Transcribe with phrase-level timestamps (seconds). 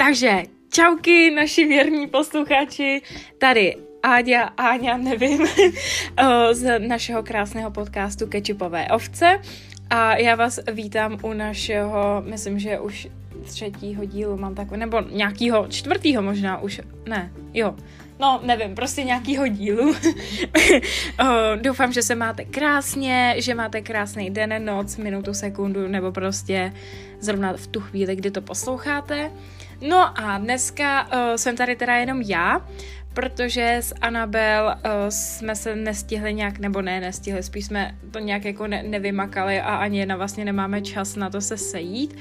[0.00, 3.02] Takže čauky, naši věrní posluchači,
[3.38, 5.46] tady Áďa, Áňa, nevím,
[6.52, 9.40] z našeho krásného podcastu Kečupové ovce.
[9.90, 13.08] A já vás vítám u našeho, myslím, že už
[13.44, 17.74] třetího dílu mám takový, nebo nějakýho čtvrtýho možná už, ne, jo,
[18.20, 19.94] no nevím, prostě nějakýho dílu.
[21.56, 26.72] Doufám, že se máte krásně, že máte krásný den, noc, minutu, sekundu, nebo prostě
[27.20, 29.30] zrovna v tu chvíli, kdy to posloucháte.
[29.80, 32.60] No a dneska uh, jsem tady teda jenom já,
[33.14, 38.44] protože s Anabel uh, jsme se nestihli nějak, nebo ne, nestihli, spíš jsme to nějak
[38.44, 42.18] jako ne, nevymakali a ani jedna vlastně nemáme čas na to se sejít.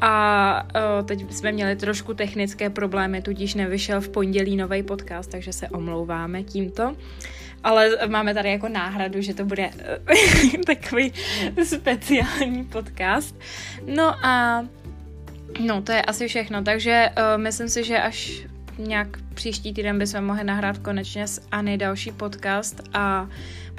[0.00, 5.52] A uh, teď jsme měli trošku technické problémy, tudíž nevyšel v pondělí nový podcast, takže
[5.52, 6.96] se omlouváme tímto.
[7.64, 9.70] Ale máme tady jako náhradu, že to bude
[10.66, 11.12] takový
[11.64, 13.36] speciální podcast.
[13.86, 14.64] No a
[15.58, 18.42] no, to je asi všechno, takže uh, myslím si, že až
[18.78, 23.28] nějak příští týden bychom mohli nahrát konečně s Ani další podcast a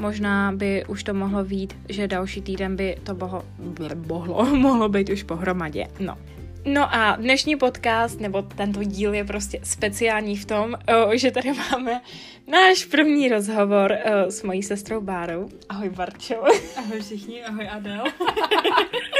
[0.01, 3.45] možná by už to mohlo vít, že další týden by to mohlo,
[4.07, 5.87] mohlo, mohlo být už pohromadě.
[5.99, 6.17] No.
[6.65, 10.75] No a dnešní podcast, nebo tento díl je prostě speciální v tom,
[11.13, 12.01] že tady máme
[12.47, 15.49] náš první rozhovor s mojí sestrou Bárou.
[15.69, 16.35] Ahoj Barčo.
[16.77, 18.03] Ahoj všichni, ahoj Adel.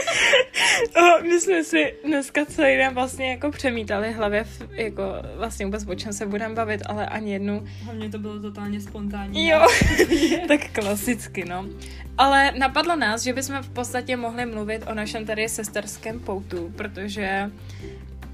[1.21, 5.03] My jsme si dneska celý den vlastně jako přemítali hlavě, jako
[5.35, 7.67] vlastně vůbec o čem se budeme bavit, ale ani jednu.
[7.83, 9.47] Hlavně to bylo totálně spontánní.
[9.47, 9.67] Jo,
[10.47, 11.65] tak klasicky, no.
[12.17, 17.51] Ale napadlo nás, že bychom v podstatě mohli mluvit o našem tady sesterském poutu, protože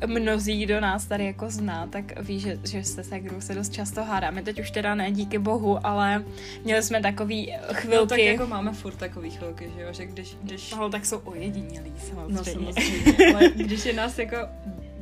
[0.05, 4.03] mnozí, kdo nás tady jako zná, tak ví, že, že se Segru se dost často
[4.03, 4.43] hádáme.
[4.43, 6.23] Teď už teda ne, díky bohu, ale
[6.63, 7.97] měli jsme takový chvilky.
[7.97, 10.37] No tak jako máme furt takový chvilky, že jo, že když...
[10.43, 10.71] když...
[10.71, 12.35] No tak jsou ojedinělí samozřejmě.
[12.37, 14.37] No samozřejmě, ale když je nás jako,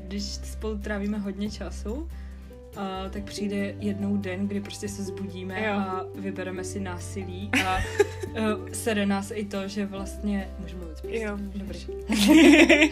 [0.08, 2.10] když spolu trávíme hodně času,
[2.78, 5.74] a tak přijde jednou den, kdy prostě se zbudíme jo.
[5.74, 10.50] a vybereme si násilí a uh, sere nás i to, že vlastně...
[10.60, 11.20] Můžu mluvit prostě?
[11.20, 11.38] Jo.
[11.38, 11.80] Dobrý.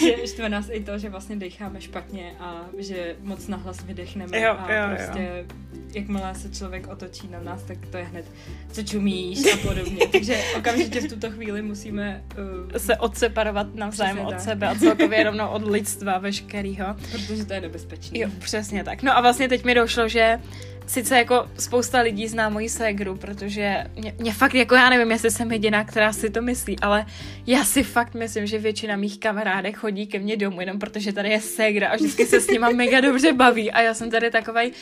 [0.00, 4.56] že štve nás i to, že vlastně decháme špatně a že moc nahlas vydechneme jo,
[4.58, 5.56] a jo, prostě jo.
[5.94, 8.24] jakmile se člověk otočí na nás, tak to je hned,
[8.72, 10.06] co čumíš a podobně.
[10.12, 12.24] Takže okamžitě v tuto chvíli musíme
[12.70, 16.86] uh, se odseparovat navzájem od sebe a celkově rovnou od lidstva veškerýho.
[17.12, 18.18] Protože to je nebezpečné.
[18.18, 19.02] Jo, přesně tak.
[19.02, 20.40] No a vlastně teď mi došlo, že
[20.86, 25.30] sice jako spousta lidí zná moji ségru, protože mě, mě fakt jako já nevím, jestli
[25.30, 27.06] jsem jediná, která si to myslí, ale
[27.46, 31.28] já si fakt myslím, že většina mých kamarádek chodí ke mně domů jenom protože tady
[31.28, 33.72] je ségra a vždycky se s nima mega dobře baví.
[33.72, 34.72] A já jsem tady takovej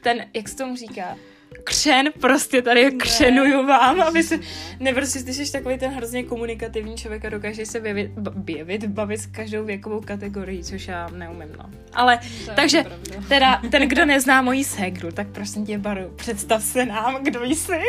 [0.00, 1.16] ten, jak se tomu říká,
[1.64, 4.38] křen, prostě tady křenuju vám, aby se,
[4.80, 9.20] ne, prostě ty jsi takový ten hrozně komunikativní člověk a dokáže se běvit, běvit, bavit
[9.20, 11.70] s každou věkovou kategorií, což já neumím, no.
[11.92, 12.84] Ale, to takže,
[13.28, 17.80] teda, ten, kdo nezná moji ségru, tak prosím tě, Baru, představ se nám, kdo jsi.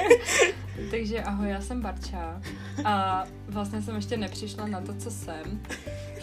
[0.90, 2.40] takže ahoj, já jsem Barča
[2.84, 5.62] a vlastně jsem ještě nepřišla na to, co jsem.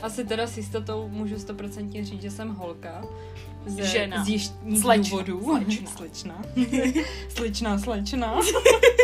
[0.02, 3.02] Asi teda s jistotou můžu stoprocentně říct, že jsem holka,
[3.66, 4.26] z, Žena.
[4.26, 5.24] z jištních slečna.
[5.24, 5.66] důvodů.
[5.96, 6.42] Slečna.
[7.30, 8.40] slečna, slečna.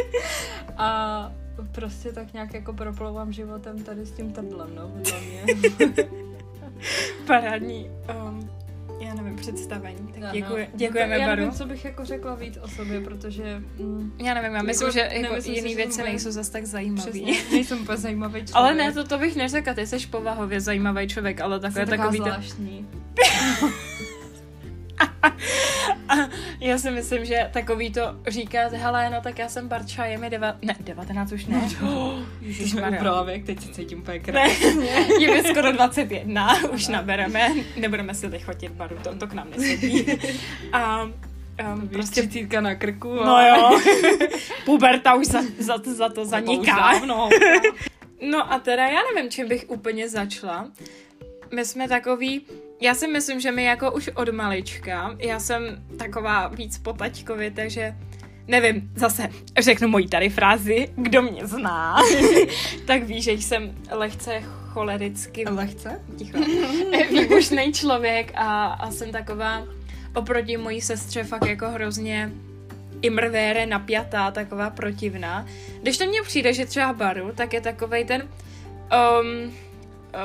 [0.77, 1.31] a
[1.71, 5.43] prostě tak nějak jako proplouvám životem tady s tím tadlem, no, vedle mě.
[7.27, 7.89] Parádní.
[8.27, 8.49] Um,
[8.99, 10.07] já nevím, představení.
[10.13, 10.77] Tak no, děkuji, no.
[10.77, 11.41] děkujeme, Já Baru.
[11.41, 13.61] nevím, co bych jako řekla víc o sobě, protože...
[13.77, 17.21] Mm, já nevím, já myslím, že jako jiný věci nejsou zas tak zajímavý.
[17.21, 18.55] Přesně, nejsem úplně zajímavý člověk.
[18.55, 22.17] Ale ne, to, to bych neřekla, ty jsi povahově zajímavý člověk, ale takové takový...
[22.17, 22.87] zvláštní.
[26.09, 26.15] A
[26.59, 30.29] já si myslím, že takový to říkat, hele, no tak já jsem Barča, je mi
[30.29, 30.55] deva...
[30.61, 31.69] ne, 19 už ne.
[31.81, 34.89] No, jsme věk, teď se cítím úplně krásně.
[35.19, 40.05] je mi skoro 21, už nabereme, nebudeme si lichotit baru, to, to k nám nesedí.
[40.73, 41.09] A
[41.73, 43.15] Um, prostě třicítka na krku.
[43.15, 43.49] No ale...
[43.49, 43.79] jo.
[44.65, 46.99] Puberta už za, za, za to zaniká.
[47.05, 47.29] No.
[48.31, 50.71] no a teda já nevím, čím bych úplně začala.
[51.55, 52.41] My jsme takový,
[52.81, 57.51] já si myslím, že mi jako už od malička, já jsem taková víc po taťkovi,
[57.51, 57.95] takže
[58.47, 59.29] nevím, zase
[59.59, 61.97] řeknu moji tady frázi, kdo mě zná,
[62.85, 65.45] tak ví, že jsem lehce cholericky.
[65.49, 66.01] Lehce?
[66.17, 66.37] Ticho.
[67.09, 69.63] Výbušný člověk a, a jsem taková
[70.15, 72.31] oproti mojí sestře fakt jako hrozně
[73.01, 75.45] imrvére napjatá, taková protivná.
[75.81, 79.53] Když to mně přijde, že třeba Baru, tak je takovej ten um,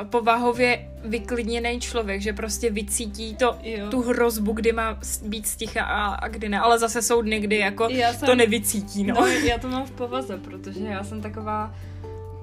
[0.03, 3.89] povahově vyklidněný člověk, že prostě vycítí to, jo.
[3.89, 7.57] tu hrozbu, kdy má být sticha a, a kdy ne, ale zase jsou dny, kdy
[7.57, 9.15] jako já jsem, to nevycítí, no.
[9.15, 9.27] no.
[9.27, 11.75] Já to mám v povaze, protože já jsem taková,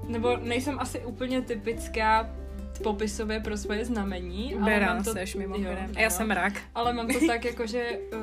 [0.08, 2.30] nebo nejsem asi úplně typická
[2.82, 4.54] popisově pro svoje znamení.
[4.54, 5.92] Ale mám to, seš mimochodem.
[5.96, 6.60] Já jsem rak.
[6.74, 8.20] Ale mám to tak jako, že uh,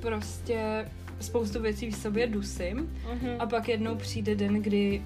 [0.00, 0.88] prostě
[1.20, 3.36] spoustu věcí v sobě dusím uh-huh.
[3.38, 5.02] a pak jednou přijde den, kdy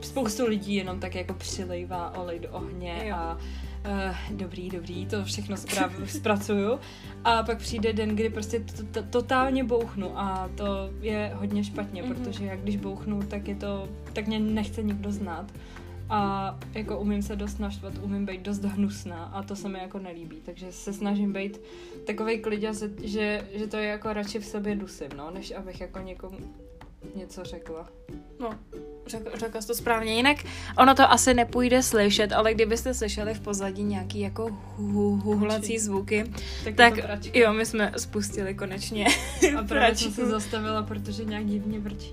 [0.00, 3.16] spoustu lidí jenom tak jako přilejvá olej do ohně jo.
[3.16, 3.38] a
[3.84, 6.78] uh, dobrý, dobrý, to všechno spra- zpracuju.
[7.24, 12.02] A pak přijde den, kdy prostě to, to, totálně bouchnu a to je hodně špatně,
[12.02, 12.14] mm-hmm.
[12.14, 15.52] protože jak když bouchnu, tak je to, tak mě nechce nikdo znát.
[16.08, 19.98] A jako umím se dost naštvat, umím být dost hnusná a to se mi jako
[19.98, 20.36] nelíbí.
[20.44, 21.60] Takže se snažím být
[22.06, 25.98] takovej kliděz, že, že to je jako radši v sobě dusím, no, než abych jako
[25.98, 26.38] někomu
[27.14, 27.88] něco řekla.
[28.40, 28.50] No,
[29.06, 30.14] řek, řekla jsi to správně.
[30.14, 30.36] Jinak
[30.78, 36.24] ono to asi nepůjde slyšet, ale kdybyste slyšeli v pozadí nějaký jako hu, huhlací zvuky,
[36.64, 39.06] tak, tak jo, my jsme spustili konečně
[39.58, 42.12] A právě jsem se zastavila, protože nějak divně vrčí.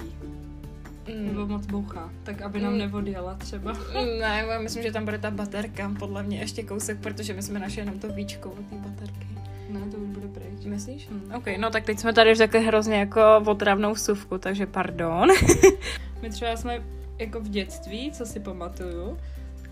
[1.15, 1.27] Mm.
[1.27, 2.79] Nebo moc bouchá, tak aby nám mm.
[2.79, 3.73] nevodjela třeba.
[4.19, 7.81] Ne, myslím, že tam bude ta baterka, podle mě ještě kousek, protože my jsme našli
[7.81, 9.27] jenom to víčko od té baterky.
[9.69, 10.65] Ne, to už bude pryč.
[10.65, 11.07] Myslíš?
[11.09, 11.31] Hmm.
[11.35, 15.29] OK, no tak teď jsme tady řekli hrozně jako otravnou suvku, takže pardon.
[16.21, 16.83] my třeba jsme
[17.19, 19.17] jako v dětství, co si pamatuju,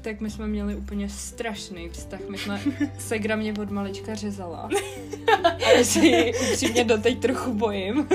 [0.02, 2.20] tak my jsme měli úplně strašný vztah.
[2.30, 2.62] My jsme
[3.00, 4.70] Segra mě od malička řezala.
[5.64, 8.08] A já si ji upřímně doteď trochu bojím.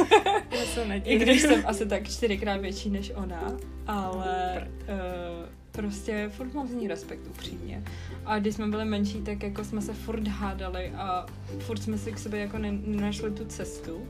[1.05, 3.57] I když jsem asi tak čtyřikrát větší než ona.
[3.87, 7.83] Ale uh, prostě furt mám z ní respekt upřímně.
[8.25, 11.27] A když jsme byli menší, tak jako jsme se furt hádali a
[11.59, 14.07] furt jsme si k sobě jako nenašli tu cestu.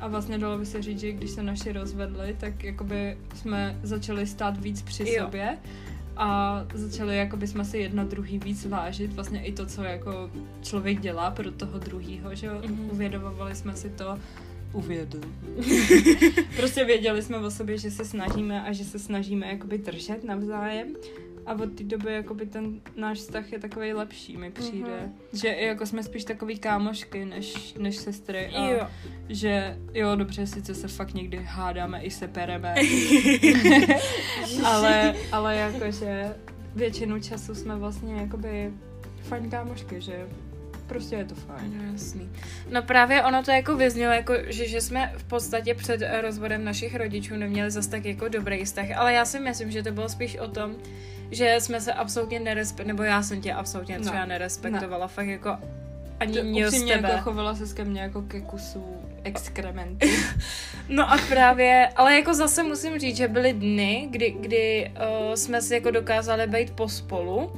[0.00, 4.26] A vlastně dalo by se říct, že když se naši rozvedli, tak jakoby jsme začali
[4.26, 5.24] stát víc při jo.
[5.24, 5.58] sobě
[6.16, 10.30] a začali jakoby jsme si jedna druhý víc vážit, vlastně i to, co jako
[10.62, 12.92] člověk dělá pro toho druhýho, že mm-hmm.
[12.92, 14.18] uvědomovali jsme si to,
[14.72, 15.20] uvědl.
[16.56, 20.94] prostě věděli jsme o sobě, že se snažíme a že se snažíme jakoby držet navzájem
[21.46, 24.88] a od té doby jakoby ten náš vztah je takový lepší, mi přijde.
[24.88, 25.40] Uh-huh.
[25.40, 28.86] Že jako jsme spíš takový kámošky než, než sestry a jo.
[29.28, 32.74] že jo, dobře, sice se fakt někdy hádáme i se pereme,
[34.64, 36.34] ale, ale jakože
[36.74, 38.72] většinu času jsme vlastně jakoby
[39.22, 40.26] fajn kámošky, že
[40.86, 41.74] prostě je to fajn.
[41.76, 42.30] No, jasný.
[42.70, 46.96] No právě ono to jako vyznělo, jako, že, že jsme v podstatě před rozvodem našich
[46.96, 50.36] rodičů neměli zase tak jako dobrý vztah, ale já si myslím, že to bylo spíš
[50.36, 50.76] o tom,
[51.30, 54.26] že jsme se absolutně nerespektovali, nebo já jsem tě absolutně třeba no.
[54.26, 55.08] nerespektovala, no.
[55.08, 55.56] fakt jako
[56.20, 57.08] ani to, z tebe.
[57.08, 58.84] jako chovala se ke mně jako ke kusu
[59.24, 60.06] exkrementu.
[60.88, 64.92] no a právě, ale jako zase musím říct, že byly dny, kdy, kdy
[65.28, 67.52] uh, jsme si jako dokázali být pospolu,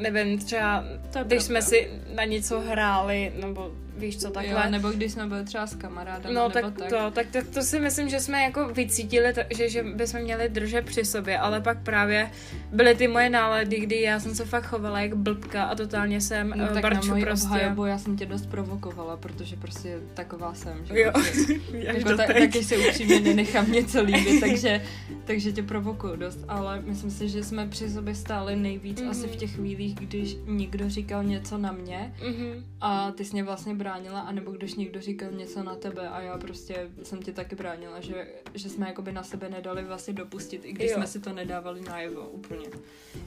[0.00, 1.40] nevím, třeba to když pravda.
[1.40, 3.70] jsme si na něco hráli, nebo
[4.02, 4.62] víš co, takhle.
[4.64, 6.34] Jo, nebo když jsme byli třeba s kamarádem.
[6.34, 6.88] No tak, tak.
[6.88, 10.84] To, tak, tak to si myslím, že jsme jako vycítili, že, že bychom měli držet
[10.84, 12.30] při sobě, ale pak právě
[12.72, 16.50] byly ty moje nálady, kdy já jsem se fakt chovala jak blbka a totálně jsem
[16.56, 17.46] no, uh, tak Barču na prostě.
[17.46, 21.12] Obhajobu, já jsem tě dost provokovala, protože prostě taková jsem, že jo.
[21.12, 24.82] Prostě, jako ta, taky se upřímně nenechám něco líbit, takže,
[25.24, 29.10] takže tě provokuju dost, ale myslím si, že jsme při sobě stáli nejvíc mm-hmm.
[29.10, 32.62] asi v těch chvílích, když někdo říkal něco na mě mm-hmm.
[32.80, 36.38] a ty jsi mě vlastně bránila, anebo když někdo říkal něco na tebe a já
[36.38, 40.72] prostě jsem tě taky bránila, že, že jsme jakoby na sebe nedali vlastně dopustit, i
[40.72, 40.96] když jo.
[40.96, 42.66] jsme si to nedávali najevo úplně.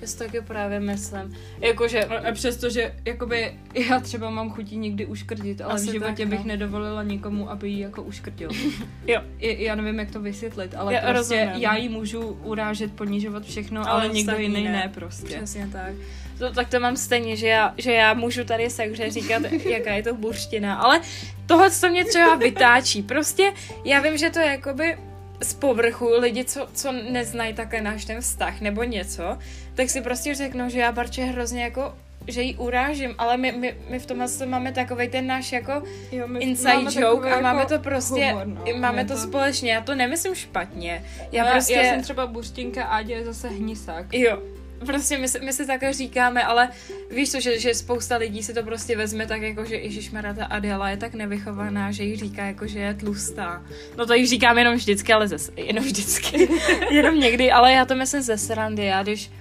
[0.02, 1.36] Já si taky právě myslím.
[1.60, 2.04] Jakože...
[2.04, 6.28] A přesto, že jakoby já třeba mám chutí někdy uškrtit, ale Asi v životě tak,
[6.28, 6.46] bych no.
[6.46, 8.50] nedovolila nikomu, aby ji jako uškrtil.
[9.08, 9.22] jo.
[9.40, 11.62] I, já nevím, jak to vysvětlit, ale já prostě rozumím.
[11.62, 14.72] já ji můžu urážet, ponížovat všechno, ale, ale někdo jiný ne.
[14.72, 15.36] ne prostě.
[15.38, 15.94] Přesně tak.
[16.40, 20.04] To, tak to mám stejně, že já, že já můžu tady sekře říkat, jaká je
[20.04, 21.02] to burština, ale
[21.46, 23.54] tohle, co mě třeba vytáčí, prostě
[23.86, 24.98] já vím, že to je jakoby
[25.42, 29.38] z povrchu lidi, co, co neznají takhle náš ten vztah nebo něco,
[29.76, 31.94] tak si prostě řeknou, že já Barče hrozně jako
[32.28, 36.28] že ji urážím, ale my, my, my v tomhle máme takový ten náš jako jo,
[36.40, 38.80] inside máme joke a máme jako to prostě, humor, no.
[38.80, 41.04] máme to, to společně, já to nemyslím špatně.
[41.32, 41.74] Já, no, prostě...
[41.74, 44.14] já jsem třeba buštinka a je zase hnisák.
[44.14, 44.42] Jo,
[44.86, 46.70] prostě my, my si takhle říkáme, ale
[47.12, 50.46] víš co, že, že spousta lidí si to prostě vezme tak jako, že Ježišmarja ta
[50.46, 53.64] Adela je tak nevychovaná, že jí říká jako, že je tlustá.
[53.98, 56.50] No to jí říkám jenom vždycky, ale ze, jenom vždycky,
[56.92, 59.32] jenom někdy, ale já to myslím ze srandy, já když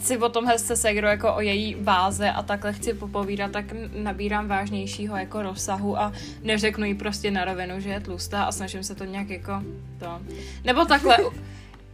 [0.00, 4.48] si o tomhle se Segro jako o její váze a takhle chci popovídat, tak nabírám
[4.48, 8.94] vážnějšího jako rozsahu a neřeknu jí prostě na rovinu, že je tlustá a snažím se
[8.94, 9.62] to nějak jako
[9.98, 10.20] to.
[10.64, 11.16] Nebo takhle,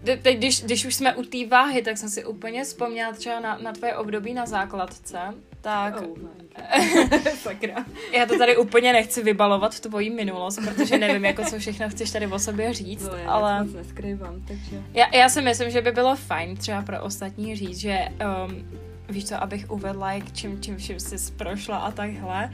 [0.07, 3.59] teď, když, když už jsme u té váhy, tak jsem si úplně vzpomněla třeba na,
[3.59, 5.19] na tvoje období na základce,
[5.61, 6.03] tak...
[6.03, 6.19] Oh
[7.43, 7.85] Sakra.
[8.13, 12.27] Já to tady úplně nechci vybalovat tvoji minulost, protože nevím, jako co všechno chceš tady
[12.27, 13.65] o sobě říct, no, já ale...
[13.65, 14.83] neskrývám, takže...
[14.95, 17.99] Já, já si myslím, že by bylo fajn třeba pro ostatní říct, že
[18.47, 18.69] um,
[19.09, 22.51] víš co, abych uvedla, jak čím, čím vším jsi prošla a takhle,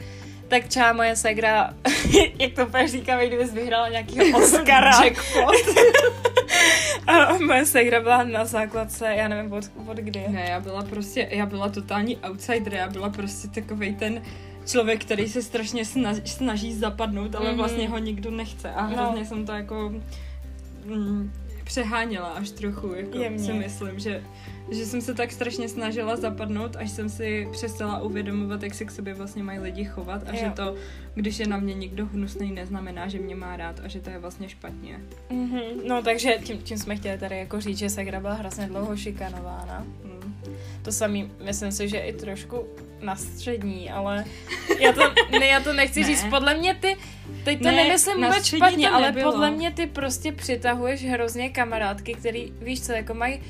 [0.53, 1.75] tak třeba moje segra,
[2.39, 4.91] jak to úplně říkám, kdyby vyhrala nějakýho Oscara.
[7.07, 10.25] a moje segra byla na základce, já nevím od, od kdy.
[10.29, 14.23] Ne, já byla prostě, já byla totální outsider, já byla prostě takovej ten
[14.67, 17.57] člověk, který se strašně snaží, snaží zapadnout, ale mm-hmm.
[17.57, 18.97] vlastně ho nikdo nechce a no.
[18.97, 19.27] hrozně no.
[19.27, 19.93] jsem to jako
[20.85, 21.33] mm,
[21.65, 23.45] přeháněla až trochu, jako Jemně.
[23.45, 24.23] si myslím, že
[24.71, 28.91] že jsem se tak strašně snažila zapadnout, až jsem si přestala uvědomovat, jak se k
[28.91, 30.39] sobě vlastně mají lidi chovat a jo.
[30.41, 30.75] že to,
[31.15, 34.19] když je na mě někdo hnusný, neznamená, že mě má rád a že to je
[34.19, 35.01] vlastně špatně.
[35.31, 35.87] Mm-hmm.
[35.87, 39.87] No takže tím, tím jsme chtěli tady jako říct, že Segra byla hrozně dlouho šikanována.
[40.05, 40.35] Mm.
[40.83, 42.67] To samý, myslím si, že i trošku
[43.03, 44.25] na střední, ale
[44.81, 45.01] já to,
[45.39, 46.07] ne, já to nechci ne.
[46.07, 46.25] říct.
[46.31, 46.97] Podle mě ty,
[47.45, 52.53] teď to ne, nemyslím vůbec špatně, ale podle mě ty prostě přitahuješ hrozně kamarádky, který,
[52.61, 53.41] víš co, jako mají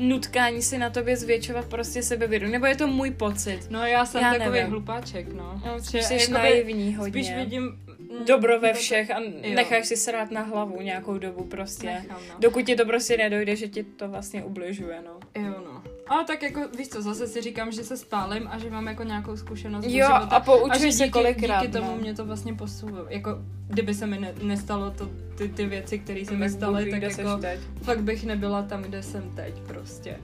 [0.00, 2.52] nutkání si na tobě zvětšovat prostě sebevědomí.
[2.52, 3.60] Nebo je to můj pocit?
[3.70, 4.70] No já jsem já takový nevím.
[4.70, 5.62] hlupáček, no.
[5.66, 7.24] no jsi jakoby, naivní hodně.
[7.24, 9.20] Spíš vidím mm, dobro ve všech a
[9.54, 11.86] necháš si srát na hlavu nějakou dobu prostě.
[11.86, 12.34] Nechám, no.
[12.38, 15.42] Dokud ti to prostě nedojde, že ti to vlastně ubližuje, no.
[15.42, 15.82] Jo, no.
[16.10, 19.02] A tak jako, víš co, zase si říkám, že se spálím a že mám jako
[19.02, 21.60] nějakou zkušenost Jo, života, a poučuji se kolikrát.
[21.60, 21.96] Díky tomu no.
[21.96, 22.98] mě to vlastně posouvá.
[23.08, 27.02] Jako, kdyby se mi ne, nestalo to, ty, ty věci, které se mi staly, tak
[27.02, 27.60] jako teď.
[27.82, 30.16] fakt bych nebyla tam, kde jsem teď prostě.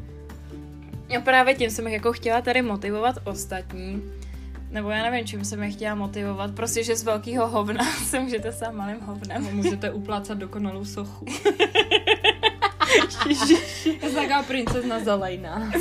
[1.19, 4.03] A právě tím jsem jako chtěla tady motivovat ostatní,
[4.71, 8.53] nebo já nevím, čím jsem je chtěla motivovat, prostě, že z velkého hovna se můžete
[8.53, 9.45] stát malým hovnem.
[9.45, 11.27] No, můžete uplácat dokonalou sochu.
[14.03, 15.73] Já jsem taková princezna zalejná.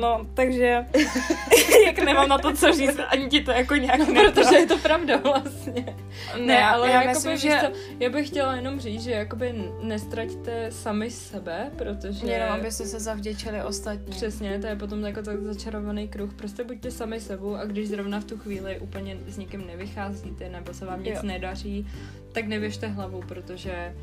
[0.00, 0.86] No, takže
[1.86, 4.78] jak nemám na to co říct, ani ti to jako nějak no, Protože je to
[4.78, 5.96] pravda vlastně.
[6.38, 7.58] Ne, ne ale já, myslím, že...
[7.60, 12.26] To, já bych chtěla jenom říct, že jakoby nestraťte sami sebe, protože...
[12.26, 14.12] Jenom abyste se zavděčili ostatní.
[14.12, 16.34] Přesně, to je potom jako tak začarovaný kruh.
[16.34, 20.74] Prostě buďte sami sebou a když zrovna v tu chvíli úplně s nikým nevycházíte nebo
[20.74, 21.22] se vám nic jo.
[21.22, 21.86] nedaří,
[22.32, 23.94] tak nevěžte hlavou, protože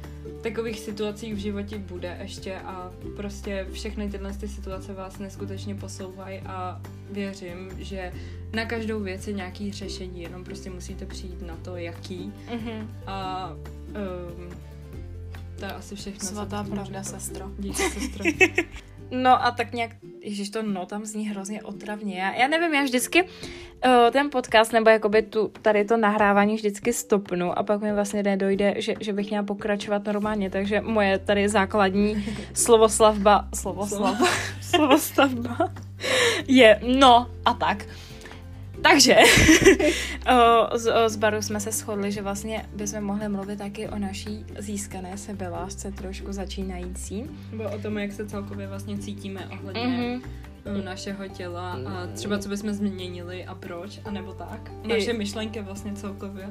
[0.44, 6.40] takových situací v životě bude ještě a prostě všechny tyhle ty situace vás neskutečně posouvají
[6.40, 6.82] a
[7.12, 8.14] věřím, že
[8.54, 12.34] na každou věc je nějaký řešení, jenom prostě musíte přijít na to, jaký.
[12.50, 12.88] Mm-hmm.
[13.08, 14.50] A um,
[15.60, 16.30] to je asi všechno.
[16.30, 17.52] Svatá pravda, sestro.
[17.60, 18.24] Díky, sestro.
[19.12, 22.20] No a tak nějak, ježiš, to no tam zní hrozně otravně.
[22.20, 23.30] Já, já nevím, já vždycky uh,
[24.12, 28.74] ten podcast nebo jakoby tu, tady to nahrávání vždycky stopnu a pak mi vlastně nedojde,
[28.78, 34.28] že, že bych měla pokračovat normálně, takže moje tady základní slovoslavba, slovoslavba,
[34.62, 35.74] slovostavba
[36.48, 37.86] je no a tak.
[38.82, 39.16] Takže
[40.76, 45.18] z, z baru jsme se shodli, že vlastně bychom mohli mluvit taky o naší získané
[45.18, 47.30] sebelásce trošku začínající.
[47.52, 50.22] Nebo o tom, jak se celkově vlastně cítíme ohledně mm-hmm
[50.84, 54.72] našeho těla a třeba co bychom změnili a proč, a nebo tak.
[54.84, 56.50] Naše myšlenky vlastně celkově.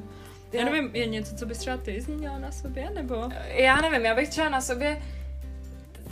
[0.53, 3.29] Já nevím, je něco, co bys třeba ty změnila na sobě, nebo?
[3.53, 5.03] Já nevím, já bych třeba na sobě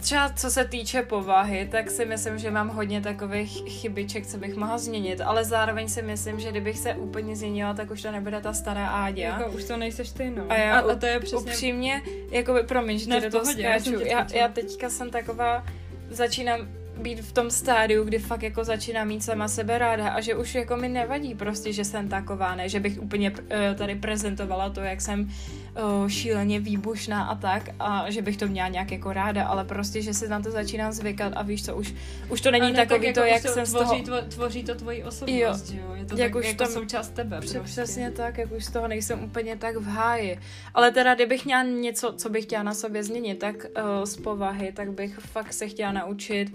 [0.02, 4.56] třeba co se týče povahy, tak si myslím, že mám hodně takových chybiček, co bych
[4.56, 8.40] mohla změnit, ale zároveň si myslím, že kdybych se úplně změnila, tak už to nebude
[8.40, 9.22] ta stará Áďa.
[9.22, 10.44] Jako už to nejseš ty, no.
[10.48, 11.38] A, já, a, a to je přesně...
[11.38, 14.00] Upřímně, by, promiň, že do toho skáču.
[14.00, 15.64] Já, já teďka jsem taková,
[16.10, 16.68] začínám
[16.98, 20.54] být v tom stádiu, kdy fakt jako začínám mít sama sebe ráda a že už
[20.54, 23.38] jako mi nevadí prostě, že jsem taková, ne, že bych úplně uh,
[23.74, 25.30] tady prezentovala to, jak jsem
[25.76, 30.02] uh, šíleně výbušná a tak a že bych to měla nějak jako ráda, ale prostě,
[30.02, 31.94] že se na to začínám zvykat a víš co, už,
[32.28, 34.22] už to není ne, takový tak jako to, jak jsem tvoří, z toho...
[34.22, 35.82] Tvoří to tvoji osobnost, jo.
[35.88, 35.94] jo?
[35.94, 36.72] Je to jak tak, už jako tom...
[36.72, 37.60] součást tebe prostě.
[37.60, 40.40] Přesně tak, jak už z toho nejsem úplně tak v háji.
[40.74, 44.72] Ale teda, kdybych měla něco, co bych chtěla na sobě změnit, tak uh, z povahy,
[44.72, 46.52] tak bych fakt se chtěla naučit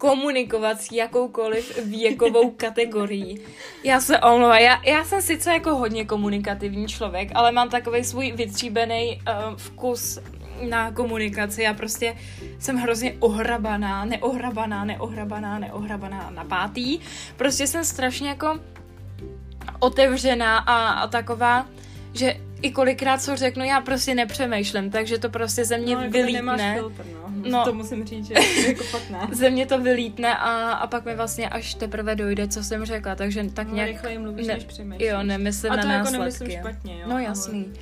[0.00, 3.40] komunikovat s jakoukoliv věkovou kategorií.
[3.84, 8.32] Já se omlouvám, já, já jsem sice jako hodně komunikativní člověk, ale mám takový svůj
[8.32, 10.18] vytříbený uh, vkus
[10.68, 11.62] na komunikaci.
[11.62, 12.16] Já prostě
[12.58, 17.00] jsem hrozně ohrabaná, neohrabaná, neohrabaná, neohrabaná na pátý.
[17.36, 18.58] Prostě jsem strašně jako
[19.78, 21.66] otevřená a, a taková,
[22.14, 26.74] že i kolikrát co řeknu, já prostě nepřemýšlím, takže to prostě ze mě no, vylítne.
[26.74, 27.04] Filtr,
[27.48, 27.64] no.
[27.64, 28.34] To musím říct, že
[28.66, 29.28] jako fakt ne.
[29.32, 33.14] Ze mě to vylítne a, a pak mi vlastně až teprve dojde, co jsem řekla,
[33.14, 33.90] takže tak no, nějak...
[33.90, 35.08] rychleji mluvíš, ne, než přemýšlíš.
[35.08, 36.18] Jo, nemyslím a to na jako následky.
[36.18, 37.06] nemyslím špatně, jo.
[37.08, 37.72] No jasný.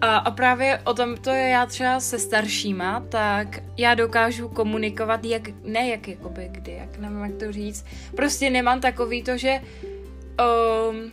[0.00, 5.24] A, a právě o tom to je já třeba se staršíma, tak já dokážu komunikovat
[5.24, 7.84] jak, ne jak jakoby kdy, jak nevím jak to říct.
[8.16, 9.60] Prostě nemám takový to, že
[10.90, 11.12] um,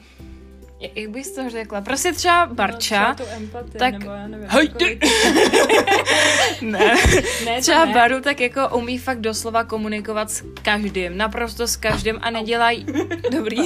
[0.80, 3.94] jak bys to řekla, prostě třeba Barča, no, třeba empatii, tak...
[3.94, 4.48] nebo já nevím.
[4.50, 4.70] Hej,
[6.62, 6.96] ne.
[7.46, 7.94] ne, Třeba ne.
[7.94, 12.86] Baru tak jako umí fakt doslova komunikovat s každým, naprosto s každým a nedělají,
[13.32, 13.58] dobrý,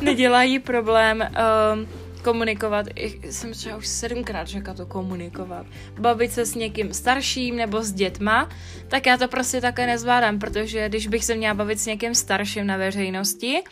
[0.00, 1.28] nedělají problém
[1.74, 1.88] um,
[2.22, 2.86] komunikovat,
[3.30, 5.66] jsem třeba už sedmkrát řekla to komunikovat,
[6.00, 8.48] bavit se s někým starším nebo s dětma,
[8.88, 12.66] tak já to prostě také nezvládám, protože když bych se měla bavit s někým starším
[12.66, 13.62] na veřejnosti,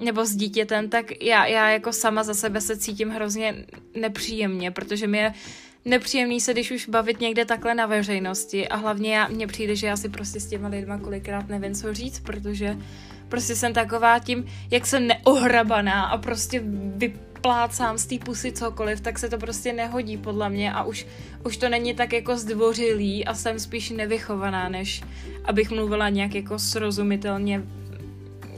[0.00, 3.66] nebo s dítětem, tak já, já jako sama za sebe se cítím hrozně
[4.00, 5.34] nepříjemně, protože mi je
[5.84, 9.86] nepříjemný se, když už bavit někde takhle na veřejnosti a hlavně já, mně přijde, že
[9.86, 12.76] já si prostě s těma lidma kolikrát nevím, co říct, protože
[13.28, 16.62] prostě jsem taková tím, jak jsem neohrabaná a prostě
[16.96, 21.06] vyplácám z té pusy cokoliv, tak se to prostě nehodí podle mě a už,
[21.44, 25.02] už to není tak jako zdvořilý a jsem spíš nevychovaná, než
[25.44, 27.62] abych mluvila nějak jako srozumitelně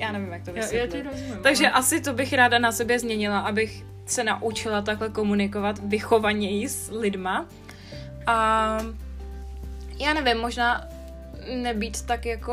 [0.04, 1.04] já nevím, jak to vysvětlit.
[1.04, 1.42] já ti rozumím.
[1.42, 6.68] Takže ale- asi to bych ráda na sobě změnila, abych se naučila takhle komunikovat vychovaněji
[6.68, 7.46] s lidma.
[8.26, 8.78] A
[10.00, 10.88] já nevím, možná
[11.62, 12.52] nebýt tak jako...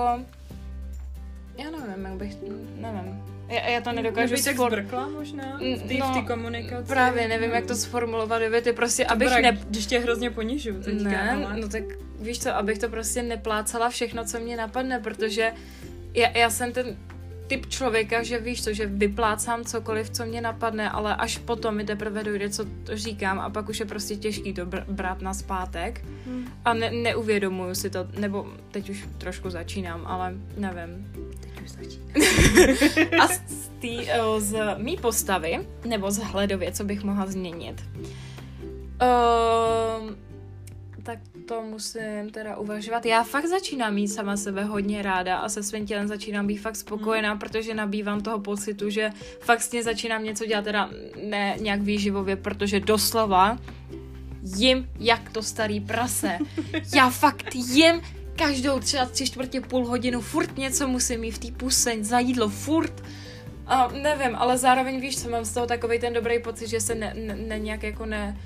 [1.57, 2.35] Já nevím, jak bych...
[2.75, 3.23] Nevím.
[3.47, 6.87] Já, já to nedokážu Nebýt sfor- zbrkla možná v té No, v komunikaci.
[6.87, 9.51] Právě nevím, jak to sformulovat do věty, prostě abych Abych ne...
[9.51, 9.59] ne...
[9.69, 11.57] Když tě hrozně ponižuju teďka, Ne, ale...
[11.57, 11.83] no tak
[12.19, 15.53] víš co, abych to prostě neplácala všechno, co mě napadne, protože
[16.13, 16.97] já, já jsem ten
[17.51, 21.83] typ člověka, že víš to, že vyplácám cokoliv, co mě napadne, ale až potom mi
[21.83, 25.33] teprve dojde, co to říkám a pak už je prostě těžký to br- brát na
[25.33, 26.45] zpátek Hmm.
[26.65, 31.11] a ne- neuvědomuju si to, nebo teď už trošku začínám, ale nevím.
[31.39, 31.99] Teď už stačí.
[33.21, 37.83] A z, tý, o, z mý postavy, nebo z hledově, co bych mohla změnit?
[39.01, 40.15] Um,
[41.03, 43.05] tak to musím teda uvažovat.
[43.05, 46.75] Já fakt začínám mít sama sebe hodně ráda a se svým tělem začínám být fakt
[46.75, 50.89] spokojená, protože nabývám toho pocitu, že fakt s ním začínám něco dělat, teda
[51.29, 53.57] ne nějak výživově, protože doslova
[54.43, 56.37] jim jak to starý prase.
[56.95, 58.01] Já fakt jim
[58.35, 62.49] každou třeba tři čtvrtě půl hodinu furt něco musím mít v té puseň za jídlo,
[62.49, 63.03] furt.
[63.67, 66.95] A nevím, ale zároveň víš, co mám z toho takový ten dobrý pocit, že se
[66.95, 68.37] ne, ne, ne nějak jako ne,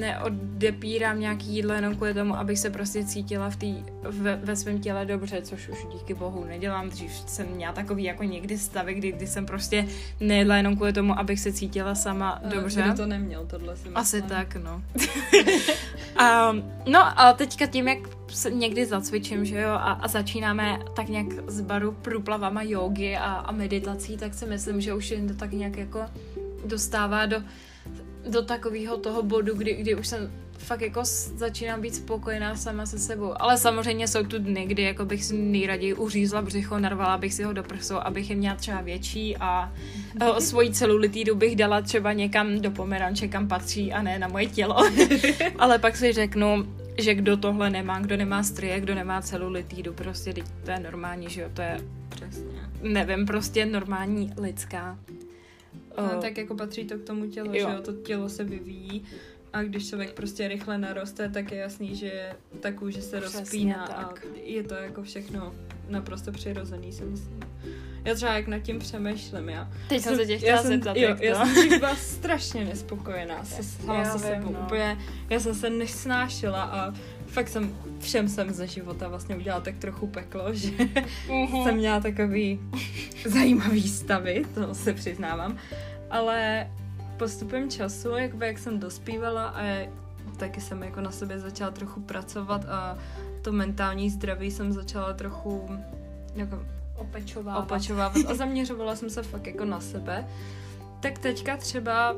[0.00, 4.78] neodepírám nějaký jídlo jenom kvůli tomu, abych se prostě cítila v tý, ve, ve svém
[4.80, 6.88] těle dobře, což už díky bohu nedělám.
[6.88, 9.88] Dřív jsem měla takový jako někdy stavy, kdy, kdy jsem prostě
[10.20, 12.82] nejedla jenom kvůli tomu, abych se cítila sama dobře.
[12.82, 13.96] Kdo to neměl, tohle si myslím.
[13.96, 14.82] Asi tak, no.
[16.16, 16.52] a,
[16.90, 21.26] no a teďka tím, jak se někdy zacvičím, že jo, a, a začínáme tak nějak
[21.46, 25.52] z baru průplavama jogy a, a meditací, tak si myslím, že už jen to tak
[25.52, 26.00] nějak jako
[26.64, 27.42] dostává do,
[28.30, 31.00] do takového toho bodu, kdy, kdy už jsem fakt jako
[31.36, 33.42] začínám být spokojená sama se sebou.
[33.42, 37.42] Ale samozřejmě jsou tu dny, kdy jako bych si nejraději uřízla břicho, narvala bych si
[37.42, 39.72] ho do prsou, abych je měla třeba větší a
[40.30, 44.46] o, svoji celulitídu bych dala třeba někam do pomeranče, kam patří a ne na moje
[44.46, 44.76] tělo.
[45.58, 46.66] Ale pak si řeknu,
[46.98, 51.30] že kdo tohle nemá, kdo nemá strie, kdo nemá celulitídu, prostě teď to je normální,
[51.30, 52.60] že jo, to je, Přesně.
[52.82, 54.98] nevím, prostě normální lidská.
[56.02, 57.68] No, tak jako patří to k tomu tělu, Jo.
[57.70, 59.04] že jo, to tělo se vyvíjí
[59.52, 63.86] a když člověk prostě rychle naroste, tak je jasný, že ta kůže se Přesně rozpíná
[63.86, 64.26] tak.
[64.26, 65.54] a je to jako všechno
[65.88, 67.40] naprosto přirozený, si myslím.
[68.04, 69.70] Já třeba jak nad tím přemýšlím, já.
[69.88, 71.46] teď jsem se tě já chtěla jsem, zeptat, jo, jak já to.
[71.46, 74.52] jsem dřív byla strašně nespokojená se sama Já se sebou.
[74.52, 74.60] no.
[74.60, 74.98] Úplně,
[75.30, 76.94] já jsem se nesnášela a
[77.26, 80.70] fakt jsem všem jsem ze života vlastně udělala tak trochu peklo, že
[81.28, 81.62] Mhm.
[81.64, 82.60] jsem měla takový
[83.26, 85.56] zajímavý stavy, to se přiznávám,
[86.10, 86.70] ale
[87.16, 89.88] postupem času, jakoby jak jsem dospívala a
[90.36, 92.98] taky jsem jako na sobě začala trochu pracovat a
[93.42, 95.68] to mentální zdraví jsem začala trochu
[96.34, 96.62] jako
[96.96, 97.64] Opečovávat.
[97.64, 100.26] opačovávat a zaměřovala jsem se fakt jako na sebe,
[101.00, 102.14] tak teďka třeba,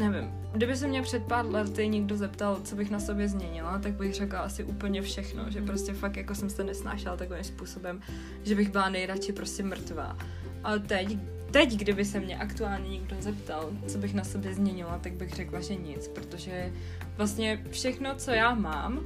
[0.00, 3.92] nevím, kdyby se mě před pár lety někdo zeptal, co bych na sobě změnila, tak
[3.92, 8.00] bych řekla asi úplně všechno, že prostě fakt jako jsem se nesnášela takovým způsobem,
[8.42, 10.16] že bych byla nejradši prostě mrtvá.
[10.64, 11.16] Ale teď,
[11.50, 15.60] teď, kdyby se mě aktuálně někdo zeptal, co bych na sobě změnila, tak bych řekla,
[15.60, 16.72] že nic, protože
[17.16, 19.00] vlastně všechno, co já mám,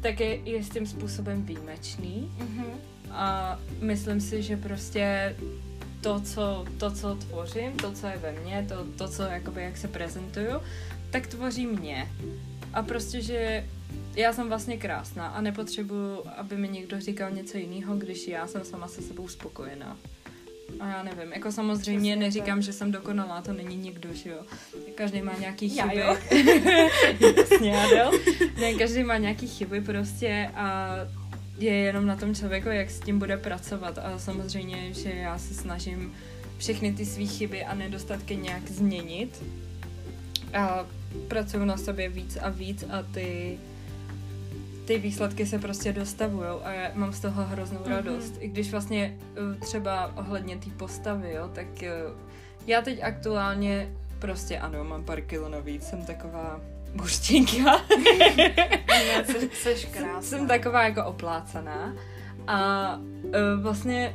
[0.00, 2.64] tak je jistým způsobem výjimečný Mhm.
[3.10, 5.36] a myslím si, že prostě
[6.00, 9.76] to, co, to, co tvořím, to, co je ve mně, to, to co jakoby, jak
[9.76, 10.60] se prezentuju,
[11.10, 12.08] tak tvoří mě.
[12.74, 13.64] A prostě, že
[14.16, 18.64] já jsem vlastně krásná a nepotřebuju, aby mi někdo říkal něco jiného, když já jsem
[18.64, 19.96] sama se sebou spokojená.
[20.80, 24.42] A já nevím, jako samozřejmě Přesně neříkám, že jsem dokonalá, to není nikdo, že jo.
[24.94, 26.00] Každý má nějaký Já chyby.
[26.00, 26.16] jo.
[27.36, 28.10] Jasně, Adel.
[28.60, 30.90] Ne, každý má nějaký chyby prostě a
[31.58, 35.54] je jenom na tom člověku, jak s tím bude pracovat a samozřejmě, že já se
[35.54, 36.14] snažím
[36.58, 39.44] všechny ty své chyby a nedostatky nějak změnit.
[40.54, 40.86] A
[41.28, 43.58] pracuju na sobě víc a víc a ty
[44.88, 47.90] ty výsledky se prostě dostavují a já mám z toho hroznou mm-hmm.
[47.90, 48.34] radost.
[48.40, 51.92] I když vlastně eh, třeba ohledně té postavy, jo, tak eh,
[52.66, 56.60] já teď aktuálně prostě ano, mám pár kilo navíc, jsem taková
[56.94, 57.80] buštinka.
[59.52, 60.22] Jsi krásná.
[60.22, 61.94] Jsem taková jako oplácaná.
[62.46, 64.14] A uh, vlastně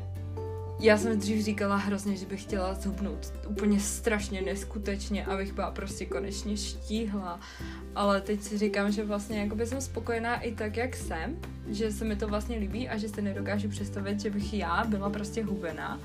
[0.80, 6.06] já jsem dřív říkala hrozně, že bych chtěla zhubnout úplně strašně neskutečně, abych byla prostě
[6.06, 7.40] konečně štíhla.
[7.96, 12.06] Ale teď si říkám, že vlastně jakoby jsem spokojená i tak, jak jsem, že se
[12.06, 16.00] mi to vlastně líbí a že se nedokážu představit, že bych já byla prostě hubená.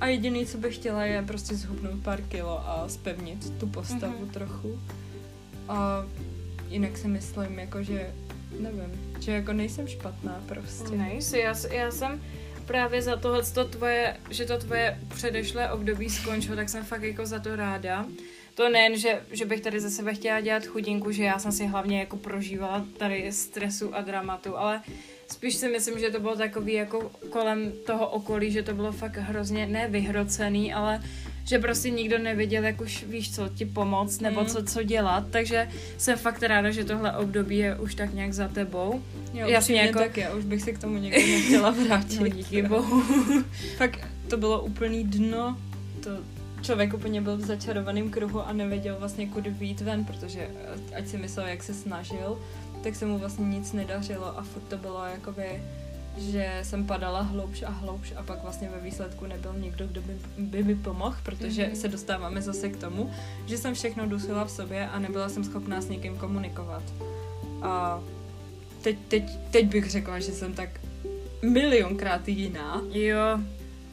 [0.00, 4.30] A jediný, co bych chtěla, je prostě zhubnout pár kilo a spevnit tu postavu mm-hmm.
[4.30, 4.78] trochu.
[5.68, 6.06] A
[6.68, 8.14] jinak si myslím, jako že
[8.60, 10.96] nevím, že jako nejsem špatná prostě.
[10.96, 12.22] Nejsi, já, já jsem
[12.66, 17.26] právě za tohle to tvoje, že to tvoje předešlé období skončilo, tak jsem fakt jako
[17.26, 18.06] za to ráda.
[18.54, 21.66] To nejen, že, že bych tady za sebe chtěla dělat chudinku, že já jsem si
[21.66, 24.82] hlavně jako prožívala tady stresu a dramatu, ale
[25.32, 29.16] spíš si myslím, že to bylo takový jako kolem toho okolí, že to bylo fakt
[29.16, 31.02] hrozně nevyhrocený, ale
[31.48, 34.46] že prostě nikdo nevěděl, jak už víš co, ti pomoct nebo mm.
[34.46, 38.48] co, co dělat, takže jsem fakt ráda, že tohle období je už tak nějak za
[38.48, 39.02] tebou.
[39.34, 39.98] Jo, Jasně, jako...
[39.98, 42.20] tak já už bych se k tomu někdy nechtěla vrátit.
[42.20, 43.02] no, díky bohu.
[43.76, 45.58] fakt to bylo úplný dno,
[46.00, 46.10] to
[46.62, 50.48] člověk úplně byl v začarovaném kruhu a nevěděl vlastně kudy vyjít ven, protože
[50.96, 52.38] ať si myslel, jak se snažil,
[52.82, 55.62] tak se mu vlastně nic nedařilo a furt to bylo jakoby
[56.18, 60.16] že jsem padala hloubš a hloubš a pak vlastně ve výsledku nebyl někdo, kdo by,
[60.38, 61.74] by mi pomohl, protože mm-hmm.
[61.74, 63.10] se dostáváme zase k tomu,
[63.46, 66.82] že jsem všechno dusila v sobě a nebyla jsem schopná s někým komunikovat.
[67.62, 68.00] A
[68.82, 70.80] teď, teď, teď bych řekla, že jsem tak
[71.42, 72.82] milionkrát jiná.
[72.92, 73.38] Jo.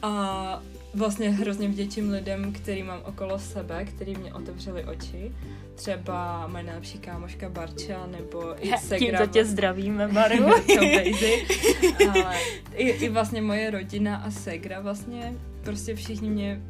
[0.02, 0.62] A
[0.96, 5.32] vlastně hrozně vděčím lidem, který mám okolo sebe, který mě otevřeli oči.
[5.74, 8.98] Třeba moje nejlepší kámoška Barča, nebo i Segra.
[8.98, 10.44] Tímto tě zdravíme, Baru.
[12.10, 12.38] Ale
[12.74, 16.62] i, i vlastně moje rodina a Segra vlastně prostě všichni mě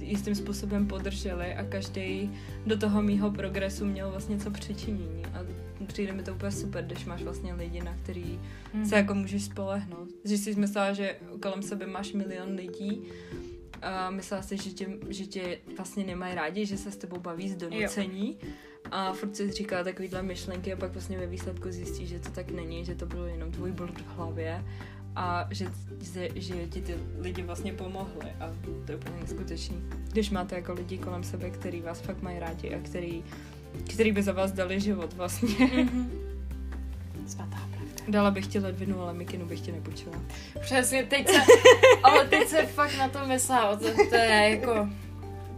[0.00, 2.30] jistým způsobem podrželi a každý
[2.66, 5.22] do toho mýho progresu měl vlastně co přičinění.
[5.34, 5.38] A
[5.86, 8.40] přijde mi to úplně super, když máš vlastně lidi, na který
[8.74, 8.86] mm.
[8.86, 10.08] se jako můžeš spolehnout.
[10.24, 13.02] Že jsi myslela, že kolem sebe máš milion lidí
[13.82, 17.48] a myslela si, že tě, že tě vlastně nemají rádi, že se s tebou baví
[17.48, 18.38] z donucení.
[18.42, 18.50] Jo.
[18.90, 22.50] A furt si říká takovýhle myšlenky a pak vlastně ve výsledku zjistí, že to tak
[22.50, 24.64] není, že to bylo jenom tvůj blud v hlavě
[25.16, 25.66] a že,
[26.00, 28.52] že, že ti ty lidi vlastně pomohly a
[28.86, 29.82] to je úplně neskutečný.
[30.12, 33.24] Když máte jako lidi kolem sebe, který vás fakt mají rádi a který,
[33.94, 35.48] který by za vás dali život vlastně.
[35.48, 36.06] Mm-hmm.
[37.26, 38.02] Svatá pravda.
[38.08, 40.16] Dala bych ti ledvinu, ale mikinu bych ti nepůjčila.
[40.60, 41.40] Přesně, teď se,
[42.02, 44.88] ale teď se fakt na to myslela, to, to je jako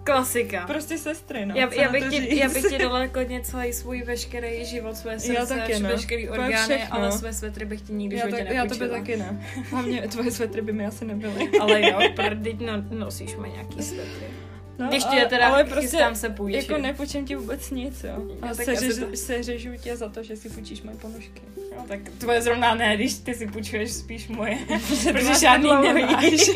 [0.06, 0.66] Klasika.
[0.66, 1.54] Prostě sestry, no.
[1.56, 5.34] Já, já, bych ti, já bych ti dala jako celý svůj veškerý život, své srdce,
[5.34, 5.88] já taky, no.
[5.88, 6.94] veškerý orgány, všechno.
[6.96, 9.46] ale své svetry bych ti nikdy já, tak, já to by taky ne.
[9.70, 11.50] Hlavně tvoje svetry by mi asi nebyly.
[11.60, 11.98] ale jo,
[12.42, 14.26] teď no, nosíš mi nějaký svetry.
[14.78, 16.70] No, Když ti je teda ale prostě se půjčit.
[16.70, 18.38] Jako nepůjčím ti vůbec nic, jo.
[18.42, 19.16] A seřežu, to...
[19.16, 21.42] seřežu tě za to, že si půjčíš moje ponožky.
[21.56, 24.58] Jo, tak tvoje zrovna ne, když ty si půjčuješ spíš moje.
[25.12, 26.50] protože žádný nemáš.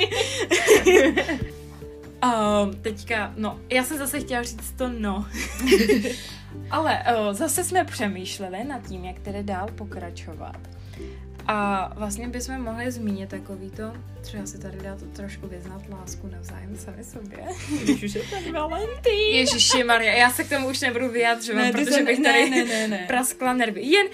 [2.25, 5.27] Uh, teďka, no, já jsem zase chtěla říct to no.
[6.71, 10.57] Ale uh, zase jsme přemýšleli nad tím, jak tedy dál pokračovat.
[11.47, 16.77] A vlastně bychom mohli zmínit takový to, třeba si tady dát trošku vyznat lásku navzájem
[16.77, 17.39] sami sobě.
[17.83, 19.35] Když už je ten Valentín.
[19.35, 22.89] Ježiši Maria, já se k tomu už nebudu vyjadřovat, ne, protože bych tady ne, ne,
[22.89, 23.05] ne.
[23.07, 23.83] praskla nervy.
[23.83, 24.07] Jen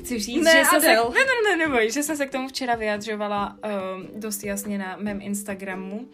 [0.00, 2.48] chci říct, ne, že jsem se, ne, ne, ne, ne, že jsem se k tomu
[2.48, 6.08] včera vyjadřovala um, dost jasně na mém Instagramu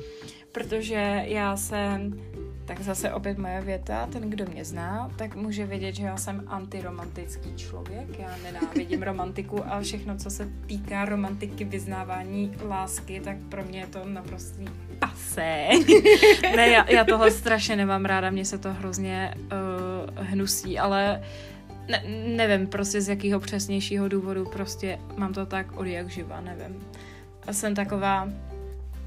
[0.56, 2.22] protože já jsem,
[2.66, 6.44] tak zase opět moje věta, ten, kdo mě zná, tak může vědět, že já jsem
[6.46, 13.64] antiromantický člověk, já nenávidím romantiku a všechno, co se týká romantiky, vyznávání lásky, tak pro
[13.64, 14.64] mě je to naprostý
[14.98, 15.68] pasé.
[16.56, 21.22] ne, já, já tohle strašně nemám ráda, mně se to hrozně uh, hnusí, ale
[21.88, 22.02] ne,
[22.36, 26.80] nevím prostě z jakého přesnějšího důvodu, prostě mám to tak od jak živa, nevím.
[27.46, 28.28] A jsem taková,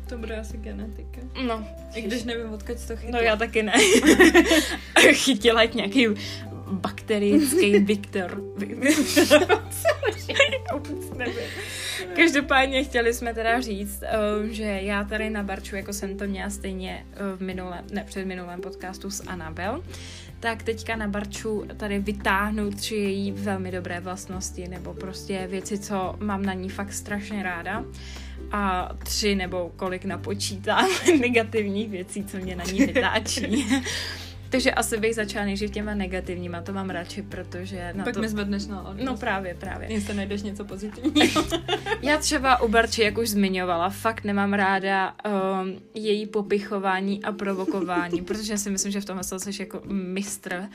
[0.09, 1.21] to bude asi genetika.
[1.47, 1.67] No.
[1.95, 3.11] I když nevím, odkud to chytla.
[3.11, 3.73] No já taky ne.
[5.13, 6.07] Chytila nějaký
[6.71, 8.41] bakterický Viktor.
[12.15, 14.03] Každopádně chtěli jsme teda říct,
[14.43, 18.03] um, že já tady na Barču, jako jsem to měla stejně uh, v minulém, ne
[18.03, 19.83] před minulém podcastu s Anabel,
[20.39, 26.15] tak teďka na Barču tady vytáhnu tři její velmi dobré vlastnosti, nebo prostě věci, co
[26.19, 27.85] mám na ní fakt strašně ráda.
[28.51, 33.67] A tři nebo kolik napočítám negativních věcí, co mě na ní vytáčí.
[34.49, 38.21] Takže asi bych začala nejdřív těma negativníma, to mám radši, protože na Pak to...
[38.21, 39.91] mi zvedneš na No právě, právě.
[39.91, 41.45] Jestli najdeš něco pozitivního.
[42.01, 45.15] Já třeba u Barči, jak už zmiňovala, fakt nemám ráda
[45.61, 50.69] um, její popichování a provokování, protože si myslím, že v tomhle jsi jako mistr.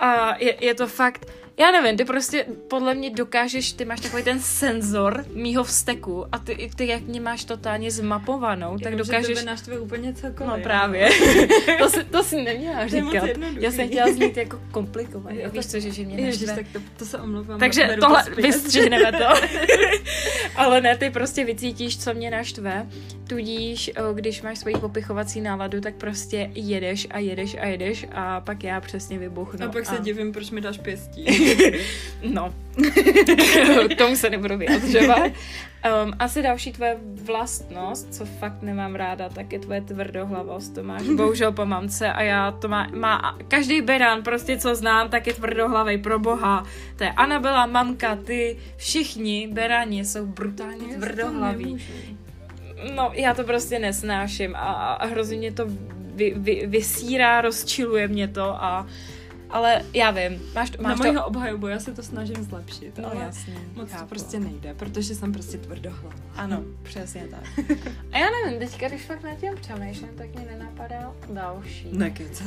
[0.00, 1.26] A je, je to fakt,
[1.60, 6.38] já nevím, ty prostě podle mě dokážeš, ty máš takový ten senzor mýho vzteku a
[6.38, 9.38] ty, ty jak mě máš totálně zmapovanou, tak Jenom, dokážeš...
[9.38, 10.52] Že naštve úplně cokoliv.
[10.56, 11.08] No právě.
[11.78, 13.28] to, si, to si neměla říkat.
[13.58, 15.48] Já jsem chtěla znít jako komplikovaně.
[15.48, 16.26] Víš co, že, že mě naštve.
[16.26, 17.60] Ježiš, tak to, to se omlouvám.
[17.60, 19.24] Takže tohle, to vystřihneme to.
[20.56, 22.86] Ale ne, ty prostě vycítíš, co mě naštve.
[23.28, 28.64] Tudíž, když máš svoji popichovací náladu, tak prostě jedeš a jedeš a jedeš a pak
[28.64, 29.66] já přesně vybuchnu.
[29.66, 31.26] A pak se divím, proč mi dáš pěstí.
[32.22, 32.54] no,
[33.98, 35.32] tomu se nebudu vyjadřovat.
[36.04, 40.74] Um, asi další tvoje vlastnost, co fakt nemám ráda, tak je tvoje tvrdohlavost.
[40.74, 45.08] To máš bohužel po mamce a já to má, má každý beran, prostě co znám,
[45.08, 46.66] tak je tvrdohlavej pro boha.
[46.96, 51.84] To je Anabela, mamka, ty, všichni berani jsou brutálně tvrdohlaví.
[52.94, 55.64] No, já to prostě nesnáším a, a hrozně mě to
[56.14, 58.86] vy, vy, vysírá, rozčiluje mě to a
[59.50, 63.24] ale já vím, máš, máš Na mojího obhajobu já se to snažím zlepšit, no, ale
[63.24, 64.02] jasně, moc chápu.
[64.02, 66.16] to prostě nejde, protože jsem prostě tvrdohlava.
[66.34, 67.66] Ano, přesně tak.
[68.12, 71.88] A já nevím, teďka, když fakt na tím přemýšlím, tak mě nenapadá další.
[71.92, 72.46] Nekecaj.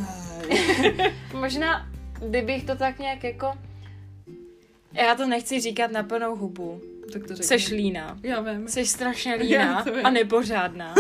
[1.34, 1.88] Možná,
[2.20, 3.54] kdybych to tak nějak jako...
[4.94, 6.82] Já to nechci říkat na plnou hubu,
[7.14, 8.18] tak to Seš líná.
[8.24, 8.68] Já vím.
[8.68, 10.96] Seš strašně líná a nepořádná.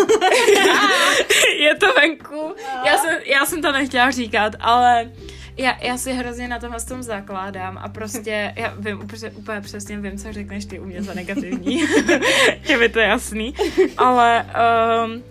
[1.60, 2.56] je to venku.
[2.86, 5.12] Já jsem, já jsem to nechtěla říkat, ale
[5.58, 9.98] já, já si hrozně na tomhle tom zakládám a prostě, já vím úplně, úplně přesně
[9.98, 11.80] vím, co řekneš ty u mě za negativní.
[12.70, 13.54] je mi to jasný.
[13.98, 14.46] Ale
[15.06, 15.24] um,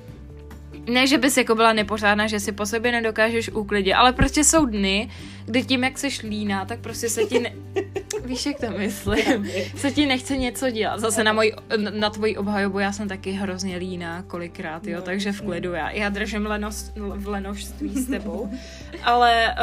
[0.87, 4.67] ne, že bys jako byla nepořádná, že si po sobě nedokážeš uklidit, ale prostě jsou
[4.67, 5.09] dny,
[5.45, 7.53] kdy tím, jak seš líná, tak prostě se ti, ne...
[8.25, 11.01] víš, jak to myslím, se ti nechce něco dělat.
[11.01, 11.53] Zase na, můj,
[11.91, 15.73] na tvoji obhajobu já jsem taky hrozně líná kolikrát, jo, no, takže v klidu.
[15.73, 18.51] Já, já držím lenost, v lenožství s tebou,
[19.03, 19.55] ale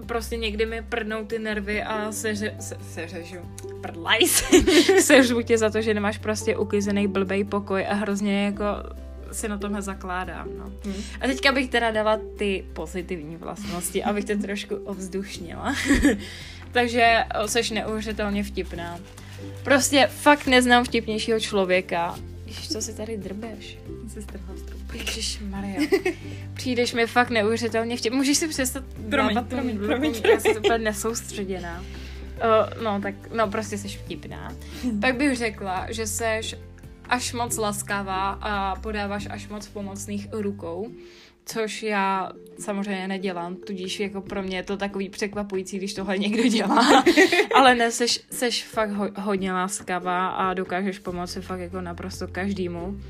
[0.00, 3.38] uh, prostě někdy mi prdnou ty nervy a seře, se, seřežu,
[3.80, 4.44] prdlaj se,
[5.00, 8.64] seřu tě za to, že nemáš prostě uklizený blbej pokoj a hrozně jako
[9.34, 10.48] si na tomhle zakládám.
[10.58, 10.72] No.
[10.84, 11.02] Hmm.
[11.20, 15.74] A teďka bych teda dala ty pozitivní vlastnosti, abych to trošku ovzdušnila.
[16.72, 18.98] Takže seš neuvěřitelně vtipná.
[19.64, 22.14] Prostě fakt neznám vtipnějšího člověka.
[22.46, 23.78] Ježiš, co si tady drbeš?
[24.08, 24.54] Jsi strhla
[24.94, 25.80] Ježiš Maria.
[26.54, 28.16] Přijdeš mi fakt neuvěřitelně vtipná.
[28.16, 30.14] Můžeš si přestat promiň, promiň, promiň, promiň.
[30.32, 31.80] Já jsem úplně nesoustředěná.
[31.80, 34.52] Uh, no, tak, no, prostě jsi vtipná.
[34.82, 35.00] Hmm.
[35.00, 36.56] Pak bych řekla, že seš
[37.08, 40.90] až moc laskavá a podáváš až moc pomocných rukou,
[41.46, 46.42] což já samozřejmě nedělám, tudíž jako pro mě je to takový překvapující, když tohle někdo
[46.48, 47.04] dělá,
[47.54, 53.00] ale ne, seš, seš fakt ho, hodně laskavá a dokážeš pomoci fakt jako naprosto každému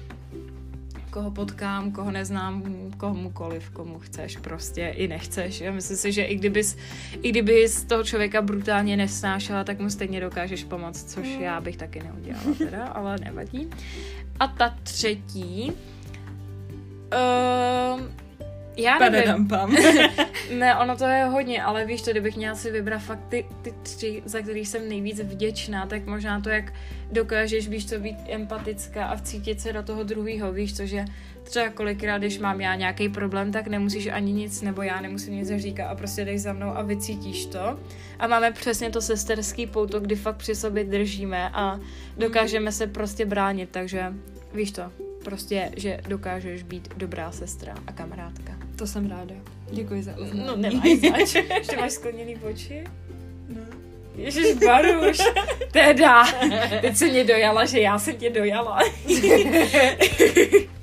[1.15, 2.63] koho potkám, koho neznám,
[2.97, 5.61] komukoliv, komu chceš prostě i nechceš.
[5.61, 6.77] Já myslím si, že i kdybys,
[7.23, 12.03] i kdybys toho člověka brutálně nesnášela, tak mu stejně dokážeš pomoct, což já bych taky
[12.03, 13.71] neudělala teda, ale nevadí.
[14.41, 15.73] A ta třetí,
[17.13, 18.01] uh,
[18.77, 19.49] já nevím.
[20.59, 23.75] ne, ono to je hodně, ale víš to, kdybych měla si vybrat fakt ty, ty
[23.83, 26.73] tři, za kterých jsem nejvíc vděčná, tak možná to, jak
[27.13, 31.05] dokážeš, víš co, být empatická a vcítit se do toho druhého, víš co, že
[31.43, 35.53] třeba kolikrát, když mám já nějaký problém, tak nemusíš ani nic, nebo já nemusím nic
[35.57, 37.79] říkat a prostě jdeš za mnou a vycítíš to.
[38.19, 41.81] A máme přesně to sesterský pouto, kdy fakt při sobě držíme a
[42.17, 44.13] dokážeme se prostě bránit, takže
[44.55, 44.83] víš to,
[45.25, 48.64] prostě, že dokážeš být dobrá sestra a kamarádka.
[48.77, 49.35] To jsem ráda.
[49.71, 50.47] Děkuji za uznání.
[50.47, 51.35] No nemáš zač.
[51.59, 52.85] Ještě máš skleněný oči?
[53.49, 53.61] No.
[54.17, 55.19] Ježiš, Baruš,
[55.73, 56.25] teda,
[56.81, 58.79] teď se mě dojala, že já jsem tě dojala.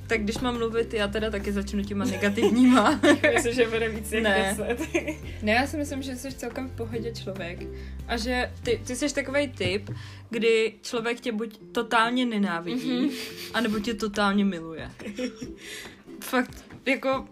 [0.08, 3.00] tak když mám mluvit, já teda taky začnu těma negativníma.
[3.34, 4.58] Myslím, že bude víc jak ne.
[5.42, 7.60] ne, já si myslím, že jsi celkem v pohodě člověk.
[8.08, 9.90] A že ty, ty jsi takový typ,
[10.30, 13.52] kdy člověk tě buď totálně nenávidí, mm-hmm.
[13.54, 14.92] anebo tě totálně miluje.
[16.20, 17.26] Fakt, jako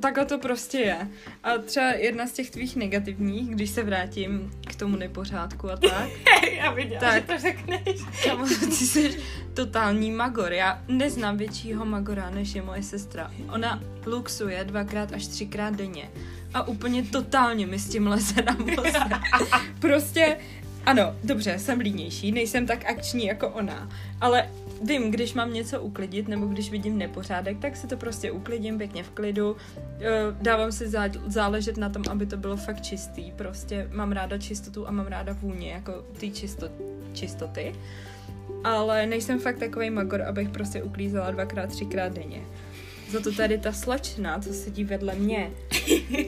[0.00, 1.08] takhle to prostě je.
[1.42, 6.08] A třeba jedna z těch tvých negativních, když se vrátím k tomu nepořádku a tak.
[6.56, 8.00] Já viděla, tak, že to řekneš.
[8.24, 9.18] Kamo, ty jsi
[9.54, 10.52] totální magor.
[10.52, 13.30] Já neznám většího magora, než je moje sestra.
[13.48, 16.10] Ona luxuje dvakrát až třikrát denně.
[16.54, 18.56] A úplně totálně mi s tím leze na
[19.80, 20.36] prostě
[20.86, 23.88] ano, dobře, jsem línější, nejsem tak akční jako ona,
[24.20, 24.48] ale
[24.82, 29.02] vím, když mám něco uklidit, nebo když vidím nepořádek, tak si to prostě uklidím pěkně
[29.02, 29.56] v klidu.
[30.00, 30.90] Eh, dávám si
[31.26, 33.30] záležet na tom, aby to bylo fakt čistý.
[33.30, 36.68] Prostě mám ráda čistotu a mám ráda vůně, jako ty čisto,
[37.12, 37.72] čistoty.
[38.64, 42.40] Ale nejsem fakt takový magor, abych prostě uklízela dvakrát, třikrát denně.
[43.10, 45.50] Za to tady ta slečna, co sedí vedle mě,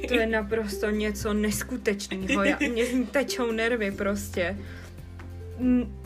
[0.08, 2.44] to je naprosto něco neskutečného.
[2.44, 4.58] Já, mě tečou nervy prostě.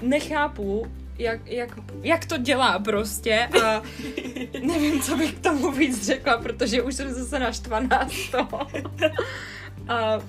[0.02, 0.86] Nechápu,
[1.18, 3.82] jak, jak, jak to dělá prostě a
[4.62, 8.66] nevím, co bych k tomu víc řekla, protože už jsem zase naštvaná z toho.
[9.88, 10.22] A uh,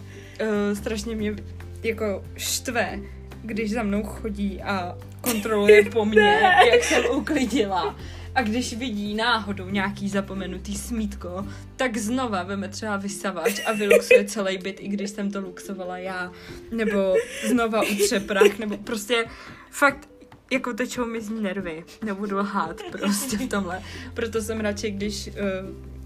[0.74, 1.36] strašně mě
[1.84, 3.00] jako štve,
[3.44, 6.40] když za mnou chodí a kontroluje po mně,
[6.72, 7.96] jak jsem uklidila.
[8.36, 14.58] A když vidí náhodou nějaký zapomenutý smítko, tak znova veme třeba vysavač a vyluxuje celý
[14.58, 16.32] byt, i když jsem to luxovala já.
[16.72, 17.16] Nebo
[17.48, 19.26] znova utře prach, nebo prostě
[19.70, 20.10] fakt
[20.52, 21.84] jako tečou mi z nervy.
[22.06, 23.82] Nebudu lhát prostě v tomhle.
[24.14, 25.34] Proto jsem radši, když uh,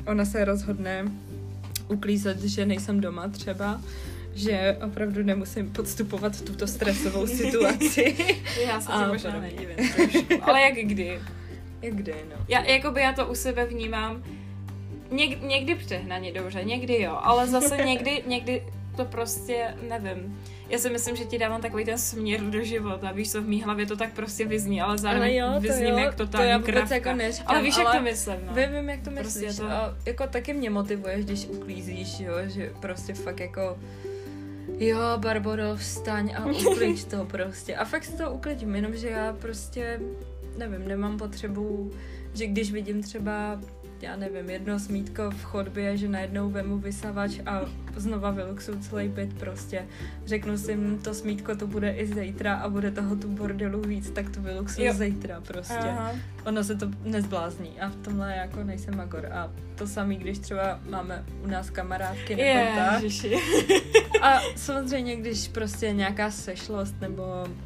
[0.08, 1.06] ona se rozhodne
[1.88, 3.82] uklízet, že nejsem doma třeba,
[4.34, 8.16] že opravdu nemusím podstupovat tuto stresovou situaci.
[8.66, 9.76] já se tím možná nedivím
[10.42, 11.20] Ale jak kdy?
[11.82, 12.46] Jak kdy, no.
[12.48, 14.24] Já, jakoby já to u sebe vnímám
[15.12, 18.64] něk, někdy přehnaně dobře, někdy jo, ale zase někdy, někdy
[18.96, 20.40] to prostě nevím.
[20.74, 23.62] Já si myslím, že ti dávám takový ten směr do života, víš co, v mý
[23.62, 26.58] hlavě to tak prostě vyzní, ale zároveň ale jo, vyzním jo, jak totální to já
[26.58, 28.54] vůbec jako neříkám, Ale víš, ale jak to myslím, no.
[28.54, 29.46] Vím, vím, jak to prostě myslíš.
[29.46, 29.72] Prostě to...
[29.72, 33.78] A jako taky mě motivuješ, když uklízíš, jo, že prostě fakt jako
[34.78, 37.76] jo, Barboro, vstaň a uklid to prostě.
[37.76, 40.00] A fakt si to uklidím, jenomže já prostě,
[40.58, 41.92] nevím, nemám potřebu,
[42.34, 43.60] že když vidím třeba
[44.04, 47.62] já nevím, jedno smítko v chodbě, že najednou vemu vysavač a
[47.96, 49.86] znova vyluxuju celý byt prostě.
[50.26, 54.30] Řeknu si, to smítko to bude i zítra a bude toho tu bordelu víc, tak
[54.30, 55.74] to vyluxuju zítra prostě.
[55.74, 56.12] Aha.
[56.46, 59.26] Ono se to nezblázní a v tomhle jako nejsem magor.
[59.32, 63.04] A to samý, když třeba máme u nás kamarádky nebo je, tak.
[64.22, 67.24] A samozřejmě, když prostě nějaká sešlost nebo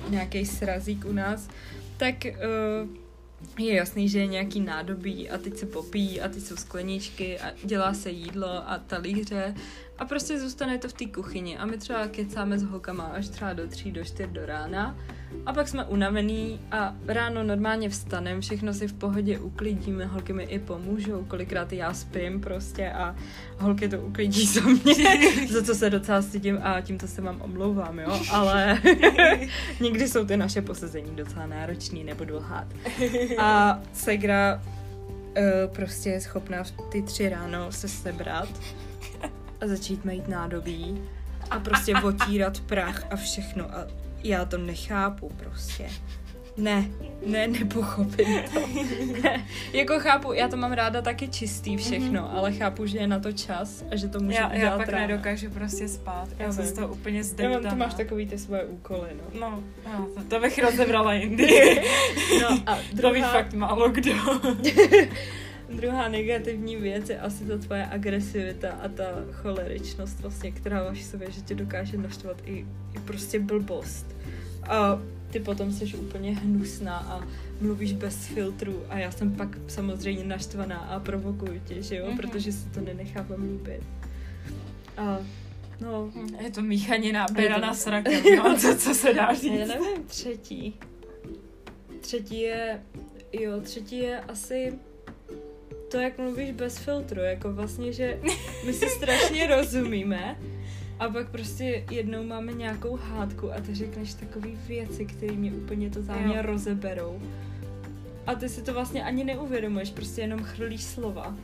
[0.09, 1.49] nějaký srazík u nás,
[1.97, 3.06] tak uh,
[3.57, 7.51] je jasný, že je nějaký nádobí a teď se popíjí a teď jsou skleničky a
[7.63, 9.55] dělá se jídlo a talíře
[9.99, 11.57] a prostě zůstane to v té kuchyni.
[11.57, 14.95] A my třeba kecáme s holkama až třeba do tří, do čtyř do rána.
[15.45, 20.43] A pak jsme unavený a ráno normálně vstanem, všechno si v pohodě uklidíme, holky mi
[20.43, 23.15] i pomůžou, kolikrát já spím prostě a
[23.59, 24.93] holky to uklidí za mě,
[25.49, 28.81] za co se docela stydím a tímto se vám omlouvám, jo, ale
[29.81, 32.67] někdy jsou ty naše posazení docela náročný, nebudu lhát.
[33.37, 38.49] A Segra uh, prostě je schopná v ty tři ráno se sebrat
[39.61, 41.01] a začít mít nádobí
[41.51, 43.87] a prostě otírat prach a všechno a
[44.23, 45.89] já to nechápu prostě.
[46.57, 46.89] Ne,
[47.25, 48.59] ne, nepochopím to.
[49.23, 49.45] ne.
[49.73, 52.37] Jako chápu, já to mám ráda taky čistý všechno, mm-hmm.
[52.37, 54.89] ale chápu, že je na to čas a že to může já, udělat Já pak
[54.89, 55.07] ráno.
[55.07, 56.27] nedokážu prostě spát.
[56.39, 57.63] Já, já jsem z toho úplně zdeptaná.
[57.63, 59.39] Já ty máš takový ty svoje úkoly, no.
[59.39, 61.81] No, no to, to bych rozebrala jindy.
[62.41, 63.09] no a druhá...
[63.09, 64.13] To ví fakt málo kdo.
[65.69, 71.05] Druhá negativní věc je asi ta tvoje agresivita a ta choleričnost vlastně, která máš v
[71.05, 74.15] sobě, že tě dokáže naštvat i, i prostě blbost.
[74.69, 75.01] A
[75.31, 77.27] ty potom jsi úplně hnusná a
[77.61, 82.17] mluvíš bez filtru a já jsem pak samozřejmě naštvaná a provokuju tě, že jo, mm-hmm.
[82.17, 83.83] protože si to nenechávám líbit.
[84.97, 85.19] A
[85.81, 86.11] no...
[86.41, 89.59] Je to míchanina bera na srakem, no, co, co se dá říct.
[89.59, 90.79] Já nevím, třetí.
[92.01, 92.81] Třetí je,
[93.33, 94.73] jo, třetí je asi
[95.91, 98.19] to, jak mluvíš bez filtru, jako vlastně, že
[98.65, 100.37] my si strašně rozumíme
[100.99, 105.89] a pak prostě jednou máme nějakou hádku a ty řekneš takový věci, které mě úplně
[105.89, 107.21] totálně rozeberou.
[108.27, 111.35] A ty si to vlastně ani neuvědomuješ, prostě jenom chrlíš slova.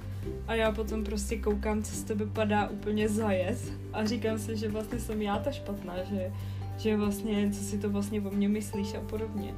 [0.48, 4.70] A já potom prostě koukám, co z tebe padá úplně zajez a říkám si, že
[4.70, 6.32] vlastně jsem já ta špatná, že,
[6.78, 9.54] že vlastně, co si to vlastně o mně myslíš a podobně.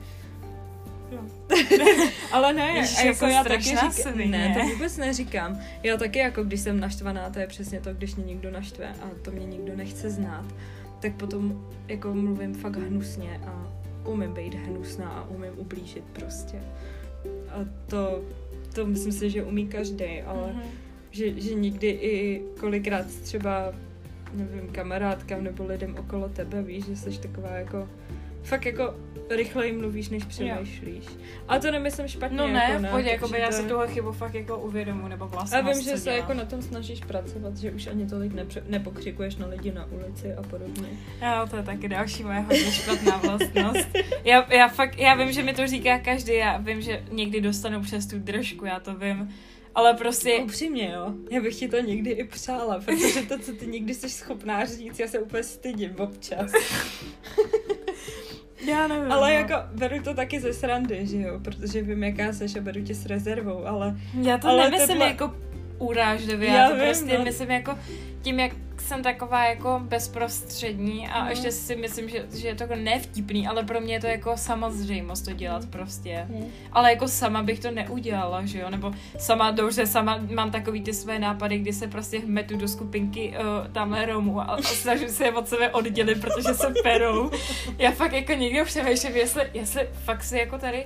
[2.31, 5.59] Ale ne, Ježiš, jako já taky říkám, ne, to vůbec neříkám.
[5.83, 9.09] Já taky jako když jsem naštvaná, to je přesně to, když mě někdo naštve a
[9.21, 10.45] to mě nikdo nechce znát,
[10.99, 13.71] tak potom jako mluvím fakt hnusně a
[14.05, 16.57] umím být hnusná a umím ublížit prostě.
[17.49, 18.21] A to,
[18.73, 20.69] to myslím si, že umí každý, ale mm-hmm.
[21.11, 23.73] že, že někdy i kolikrát třeba
[24.33, 27.89] nevím, kamarádkám nebo lidem okolo tebe víš, že jsi taková jako
[28.45, 28.93] fakt jako
[29.29, 31.05] rychleji mluvíš, než přemýšlíš.
[31.47, 32.37] A to nemyslím špatně.
[32.37, 33.53] No ne, jako v pohodě, jako by já to...
[33.53, 36.61] si tuhle chybu fakt jako uvědomu, nebo vlastně A vím, že se jako na tom
[36.61, 40.87] snažíš pracovat, že už ani tolik nepře- nepokřikuješ na lidi na ulici a podobně.
[41.21, 43.87] Jo, to je taky další moje hodně špatná vlastnost.
[44.23, 47.81] Já, já fakt, já vím, že mi to říká každý, já vím, že někdy dostanu
[47.81, 49.33] přes tu držku, já to vím.
[49.75, 50.39] Ale prostě...
[50.43, 51.13] Upřímně, jo.
[51.31, 54.99] Já bych ti to někdy i přála, protože to, co ty někdy jsi schopná říct,
[54.99, 56.51] já se úplně stydím občas.
[58.67, 59.11] Já nevím.
[59.11, 59.35] Ale no.
[59.37, 62.95] jako beru to taky ze srandy, že jo, protože vím, jaká seš a beru tě
[62.95, 63.95] s rezervou, ale...
[64.21, 65.33] Já to ale nemyslím tohle- jako
[65.79, 67.23] urážlivě, Já já, to vím, prostě no.
[67.23, 67.77] myslím jako
[68.21, 68.51] tím, jak
[68.85, 71.29] jsem taková jako bezprostřední a No.
[71.29, 74.37] ještě si myslím, že, že je to jako nevtipný, ale pro mě je to jako
[74.37, 76.27] samozřejmost to dělat prostě.
[76.71, 80.93] Ale jako sama bych to neudělala, že jo, nebo sama, dobře, sama mám takový ty
[80.93, 85.23] své nápady, kdy se prostě hmetu do skupinky uh, tamhle Romů a, a snažím se
[85.23, 87.31] je od sebe oddělit, protože se perou.
[87.77, 90.85] Já fakt jako někdy přemýšlím, jestli, jestli fakt si jako tady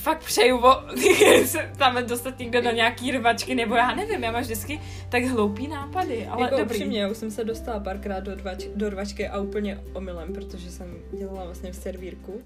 [0.00, 0.82] fakt přeju o,
[1.44, 5.68] se tam dostat někde do nějaký rvačky, nebo já nevím, já mám vždycky tak hloupý
[5.68, 6.76] nápady, ale jako dobrý.
[6.76, 10.70] upřímně, já už jsem se dostala párkrát do, rvač, do rvačky a úplně omylem, protože
[10.70, 12.42] jsem dělala vlastně v servírku.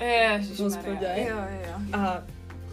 [0.00, 1.16] Ježišmarja.
[1.16, 1.36] Jo,
[1.66, 1.74] jo.
[1.92, 2.22] A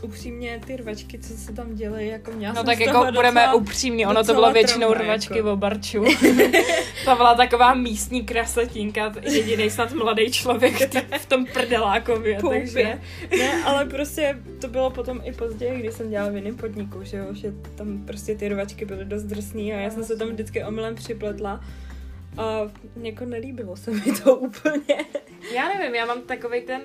[0.01, 3.15] upřímně ty rvačky, co se tam dělají, jako měla No jsem tak z toho jako
[3.15, 3.53] budeme docela...
[3.53, 5.49] upřímní, ono to bylo většinou trauma, rvačky jako.
[5.49, 6.03] v obarču.
[7.05, 12.59] to byla taková místní krasetinka, jediný snad mladý člověk v tom prdelákově, Poupě.
[12.59, 12.99] takže...
[13.37, 17.17] Ne, ale prostě to bylo potom i později, když jsem dělala v jiném podniku, že
[17.17, 20.63] jo, že tam prostě ty rvačky byly dost drsný a já jsem se tam vždycky
[20.63, 21.61] omylem připletla
[22.37, 22.59] a
[23.01, 24.95] jako nelíbilo se mi to úplně.
[25.55, 26.81] Já nevím, já mám takový ten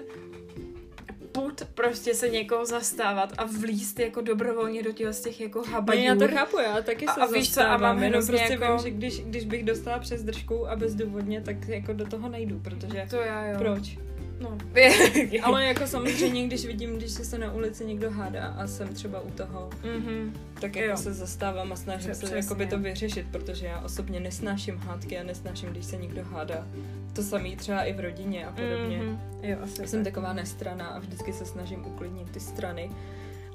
[1.59, 5.99] put prostě se někoho zastávat a vlíst jako dobrovolně do těch z těch jako habaďů.
[6.01, 8.53] Ne, já to chápu, já taky A- se a víš co, a mám jenom prostě
[8.53, 12.29] jako- vím, že když, když bych dostala přes držku a bezdůvodně, tak jako do toho
[12.29, 13.59] nejdu, protože To já jo.
[13.59, 13.99] proč?
[14.41, 14.59] No.
[15.43, 19.31] Ale jako samozřejmě, když vidím, když se na ulici někdo hádá a jsem třeba u
[19.31, 20.35] toho, Mhm.
[20.61, 20.97] tak jako Jo.
[20.97, 25.23] se zastávám a snažím Pře- se jakoby to vyřešit, protože já osobně nesnáším hádky a
[25.23, 26.67] nesnáším, když se někdo hádá.
[27.13, 28.99] To samé třeba i v rodině a podobně.
[29.03, 29.21] Mhm.
[29.43, 30.15] Jo, asi Jsem tak.
[30.15, 32.91] taková nestrana a vždycky se snažím uklidnit ty strany.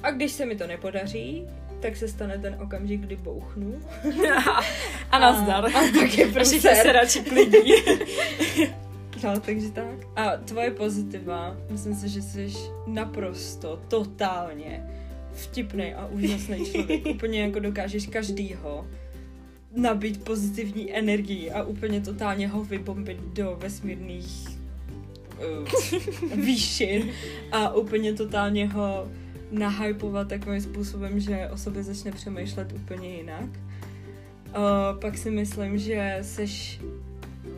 [0.03, 1.47] A když se mi to nepodaří,
[1.80, 3.82] tak se stane ten okamžik, kdy bouchnu.
[5.11, 5.65] A nazdar.
[5.65, 6.75] A, a je všichni průser.
[6.75, 7.73] se radši klidí.
[9.24, 10.07] No, takže tak.
[10.15, 12.53] A tvoje pozitiva, myslím si, že jsi
[12.88, 14.84] naprosto, totálně
[15.34, 17.05] vtipný a úžasný člověk.
[17.15, 18.88] Úplně jako dokážeš každýho
[19.76, 27.09] nabít pozitivní energii a úplně totálně ho vybombit do vesmírných uh, výšin
[27.51, 29.07] a úplně totálně ho
[29.51, 33.49] nahypovat takovým způsobem, že o sobě začne přemýšlet úplně jinak.
[34.47, 36.82] Uh, pak si myslím, že seš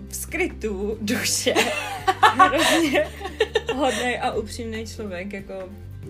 [0.10, 1.54] v skrytu duše.
[2.22, 3.08] Hrozně
[3.76, 5.54] hodný a upřímný člověk, jako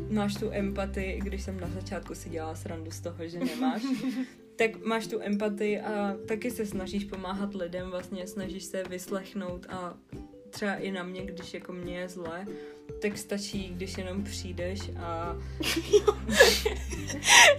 [0.09, 3.81] máš tu empatii, i když jsem na začátku si dělala srandu z toho, že nemáš,
[4.55, 9.93] tak máš tu empatii a taky se snažíš pomáhat lidem, vlastně snažíš se vyslechnout a
[10.49, 12.45] třeba i na mě, když jako mě je zle,
[13.01, 15.35] tak stačí, když jenom přijdeš a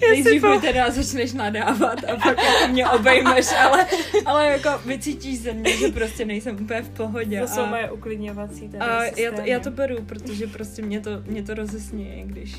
[0.10, 3.86] nejdřív mi teda začneš nadávat a pak jako mě obejmeš, ale,
[4.24, 7.40] ale jako vycítíš ze mě, že prostě nejsem úplně v pohodě.
[7.40, 11.00] To jsou a, moje uklidňovací tady a já, to, já to beru, protože prostě mě
[11.00, 12.56] to, mě to rozesměje, když,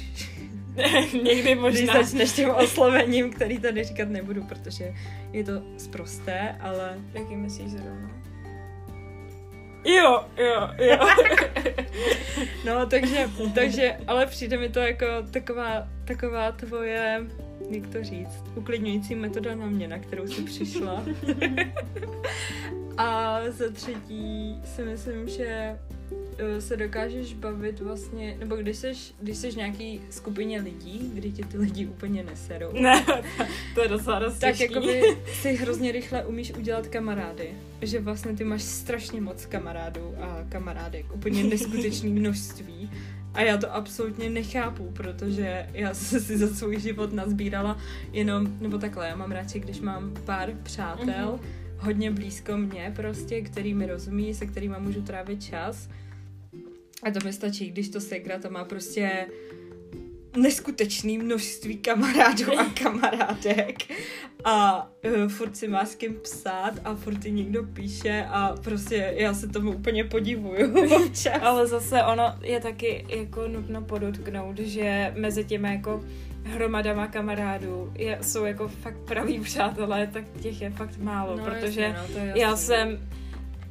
[1.24, 1.94] Někdy když možná.
[1.94, 4.94] začneš tím oslovením, který tady říkat nebudu, protože
[5.34, 8.12] je to zprosté, ale Jaký myslíš zrovna?
[9.86, 10.98] Jo, jo, jo.
[12.66, 17.22] No, takže, takže, ale přijde mi to jako taková, taková tvoje,
[17.70, 21.04] jak to říct, uklidňující metoda na mě, na kterou jsi přišla.
[22.98, 25.80] A za třetí si myslím, že
[26.60, 31.58] se dokážeš bavit vlastně, nebo když seš, když seš nějaký skupině lidí, kdy tě ty
[31.58, 33.06] lidi úplně neserou, ne,
[33.76, 35.02] to je docela dost tak jakoby
[35.42, 37.50] si hrozně rychle umíš udělat kamarády.
[37.82, 41.06] Že vlastně ty máš strašně moc kamarádů a kamarádek.
[41.16, 42.90] Úplně neskutečné množství.
[43.34, 47.78] A já to absolutně nechápu, protože já jsem si za svůj život nazbírala
[48.14, 51.40] jenom, nebo takhle, já mám radši, když mám pár přátel, Mhm.
[51.78, 55.90] hodně blízko mě prostě, který mi rozumí, se kterými můžu trávit čas.
[57.04, 59.28] A to mi stačí, když to segra to má prostě
[60.38, 63.78] neskutečný množství kamarádů a kamarádek
[64.44, 69.14] a uh, furt si má s kým psát a furt ti někdo píše a prostě
[69.18, 71.42] já se tomu úplně podivuju občas.
[71.42, 76.04] Ale zase ono je taky jako nutno podotknout, že mezi těmi jako
[76.44, 82.26] hromadama kamarádů je, jsou jako fakt praví přátelé, tak těch je fakt málo, protože jasně,
[82.26, 83.10] no, já jsem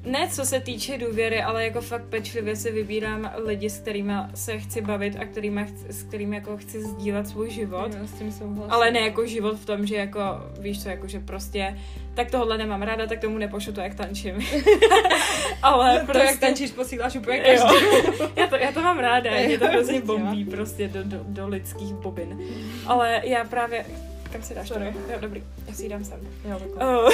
[0.05, 4.59] ne co se týče důvěry, ale jako fakt pečlivě si vybírám lidi, s kterými se
[4.59, 7.95] chci bavit a kterýma, s kterými jako chci sdílet svůj život.
[7.95, 8.73] Jo, s tím souhlasím.
[8.73, 10.21] Ale ne jako život v tom, že jako,
[10.61, 11.79] víš co, jako že prostě,
[12.15, 14.35] tak tohle nemám ráda, tak tomu nepošlu to, jak tančím.
[15.63, 16.23] ale to, prostě...
[16.23, 17.87] jak tančíš, posíláš úplně každý.
[18.37, 21.95] já, to, já to mám ráda, mě to hrozně bombí prostě do, do, do lidských
[21.95, 22.39] bobin.
[22.87, 23.85] Ale já právě,
[24.33, 24.93] kam si dáš Sorry.
[24.93, 25.13] to?
[25.13, 26.21] Jo, dobrý, já si ji dám sem.
[26.45, 26.61] Jo.
[26.75, 27.11] Oh.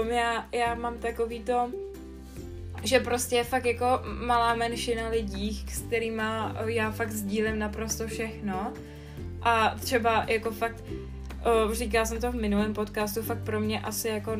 [0.02, 1.70] um, já, já mám takový to,
[2.82, 6.22] že prostě je fakt jako malá menšina lidí, s kterými
[6.66, 8.72] já fakt sdílím naprosto všechno.
[9.42, 10.84] A třeba jako fakt,
[11.66, 14.36] uh, říkala jsem to v minulém podcastu, fakt pro mě asi jako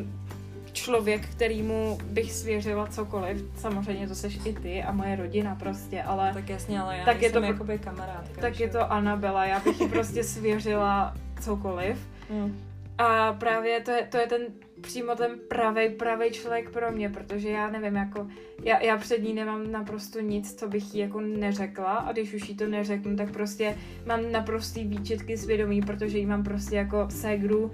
[0.72, 6.30] člověk, kterýmu bych svěřila cokoliv, samozřejmě to seš i ty a moje rodina prostě, ale
[6.34, 8.40] Tak jasně, ale já Tak je to- jakoby kamarádka.
[8.40, 12.08] tak že je to Anabela, já bych jí prostě svěřila cokoliv.
[12.30, 12.58] Mm.
[12.98, 14.42] A právě to je, to je ten
[14.80, 18.26] přímo ten pravý, pravý člověk pro mě, protože já nevím, jako
[18.62, 22.48] já, já před ní nemám naprosto nic, co bych jí jako neřekla a když už
[22.48, 27.70] jí to neřeknu, tak prostě mám naprostý výčitky svědomí, protože jí mám prostě jako ségru,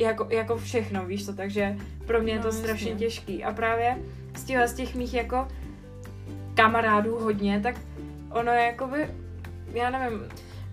[0.00, 1.76] jako, jako všechno, víš to, takže
[2.06, 2.62] pro mě je No, to jasně.
[2.62, 3.96] strašně těžký a právě
[4.36, 5.48] z těchhle z těch mých jako
[6.54, 7.74] kamarádů hodně, tak
[8.30, 9.08] ono je jakoby,
[9.74, 10.20] já nevím,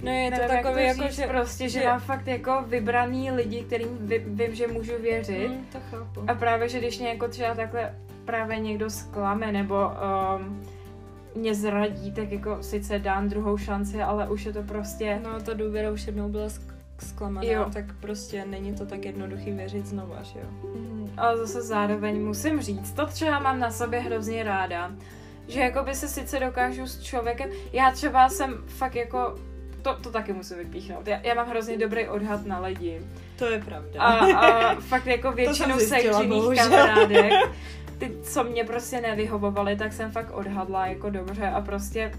[0.01, 1.27] No je to nevím, jak takový, jako, říct, že...
[1.27, 5.47] prostě, že že- mám fakt jako vybraný lidi, kterým vy, vím, že můžu věřit.
[5.49, 6.21] Mm, to chápu.
[6.27, 7.93] A právě, že když mě jako třeba takhle
[8.25, 9.75] právě někdo zklame nebo
[10.39, 10.63] um,
[11.35, 15.19] mě zradí, tak jako sice dám druhou šanci, ale už je to prostě...
[15.23, 17.65] No ta důvěra už jednou byla sk- zklamaná, Jo.
[17.73, 20.45] tak prostě není to tak jednoduchý věřit znova, že jo.
[20.75, 24.91] Mm, Ale zase zároveň musím říct, to třeba mám na sobě hrozně ráda,
[25.47, 29.35] že jako by se sice dokážu s člověkem, já třeba jsem fakt jako,
[29.81, 33.01] to, to taky musím vypíchnout, já, já mám hrozně dobrý odhad na lidi.
[33.39, 34.01] To je pravda.
[34.01, 35.33] A, a fakt jako
[35.79, 36.69] sekřených bohužel.
[36.69, 37.31] kamarádek,
[37.97, 42.11] ty, co mě prostě nevyhovovaly, tak jsem fakt odhadla jako dobře a prostě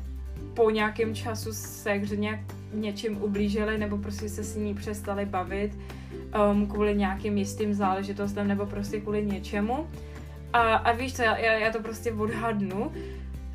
[0.58, 2.40] po nějakém času se nějak
[2.72, 5.72] něčím ublížili nebo prostě se s ní přestali bavit
[6.52, 9.90] um, kvůli nějakým jistým záležitostem nebo prostě kvůli něčemu.
[10.52, 12.92] A, a víš co, já, já, to prostě odhadnu.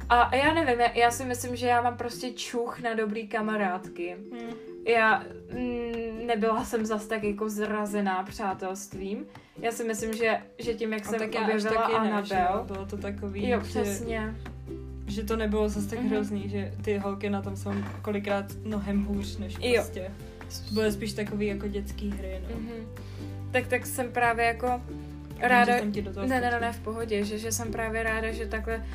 [0.09, 3.27] A, a já nevím, já, já si myslím, že já mám prostě čuch na dobrý
[3.27, 4.53] kamarádky Hmm.
[4.87, 5.23] já
[5.53, 9.25] mm, nebyla jsem zas tak jako zrazená přátelstvím.
[9.61, 11.93] Já si myslím, že, že tím, jak A jsem tak objevila taky.
[11.93, 14.35] Anabel, Bylo to takový, jo, přesně.
[14.37, 14.52] že
[15.27, 16.09] to nebylo zase tak Mhm.
[16.09, 19.73] hrozný, že ty holky na tom jsou kolikrát mnohem hůř, než Jo.
[19.75, 20.11] prostě.
[20.71, 22.55] Byly spíš takový jako dětský hry, no.
[22.59, 22.87] Mhm.
[23.51, 24.81] Tak, tak jsem právě jako
[25.41, 27.71] Že ráda, jsem ti do toho ne, ne, ne, ne, v pohodě, že, že jsem
[27.71, 28.85] právě ráda, že takhle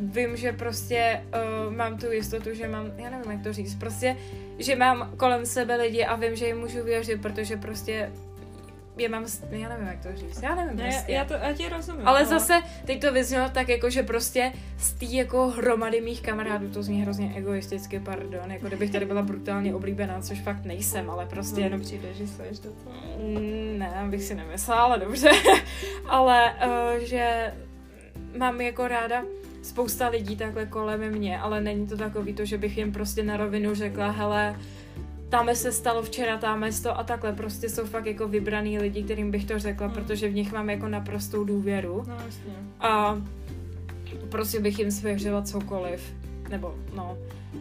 [0.00, 1.20] vím, že prostě
[1.68, 4.16] uh, mám tu jistotu, že mám, já nevím, jak to říct, prostě,
[4.58, 8.10] že mám kolem sebe lidi a vím, že jim můžu věřit, protože prostě
[9.00, 11.12] je mám, já nevím, jak to říct, já nevím Ne, prostě.
[11.12, 12.08] já, to, já ti rozumím.
[12.08, 12.28] Ale no.
[12.28, 16.82] zase, teď to vyznělo tak jako, že prostě z té jako hromady mých kamarádů, to
[16.82, 21.50] zní hrozně egoisticky, pardon, jako kdybych tady byla brutálně oblíbená, což fakt nejsem, ale prostě
[21.50, 22.96] Prostě jenom přijde, že seš do toho.
[23.18, 25.30] Mm, Ne, bych si nemyslela, ale dobře.
[26.08, 27.52] ale uh, že
[28.38, 29.22] mám jako ráda
[29.62, 33.36] spousta lidí takhle kolem mě, ale není to takový to, že bych jim prostě na
[33.36, 34.56] rovinu řekla, hele,
[35.30, 37.32] tam se stalo včera, tam to a takhle.
[37.32, 39.94] Prostě jsou fakt jako vybraný lidi, kterým bych to řekla, Hmm.
[39.94, 42.04] protože v nich mám jako naprostou důvěru.
[42.08, 42.52] No jasně.
[42.80, 43.22] A
[44.28, 46.14] prostě bych jim svěřila cokoliv.
[46.50, 47.18] Nebo, no.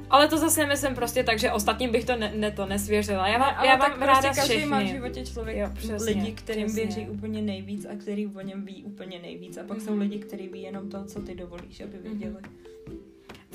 [0.09, 3.28] Ale to zase nemyslím prostě tak, že ostatním bych to ne, ne to nesvěřila.
[3.28, 4.97] Já mám, ale já tak mám ráda prostě každý má v všechny.
[4.97, 6.84] životě člověk Jo, přesně, lidi, kterým přesně.
[6.86, 9.57] věří úplně nejvíc a který o něm ví úplně nejvíc.
[9.57, 9.86] A pak Mhm.
[9.86, 12.36] jsou lidi, kteří ví jenom to, co ty dovolíš, aby věděli.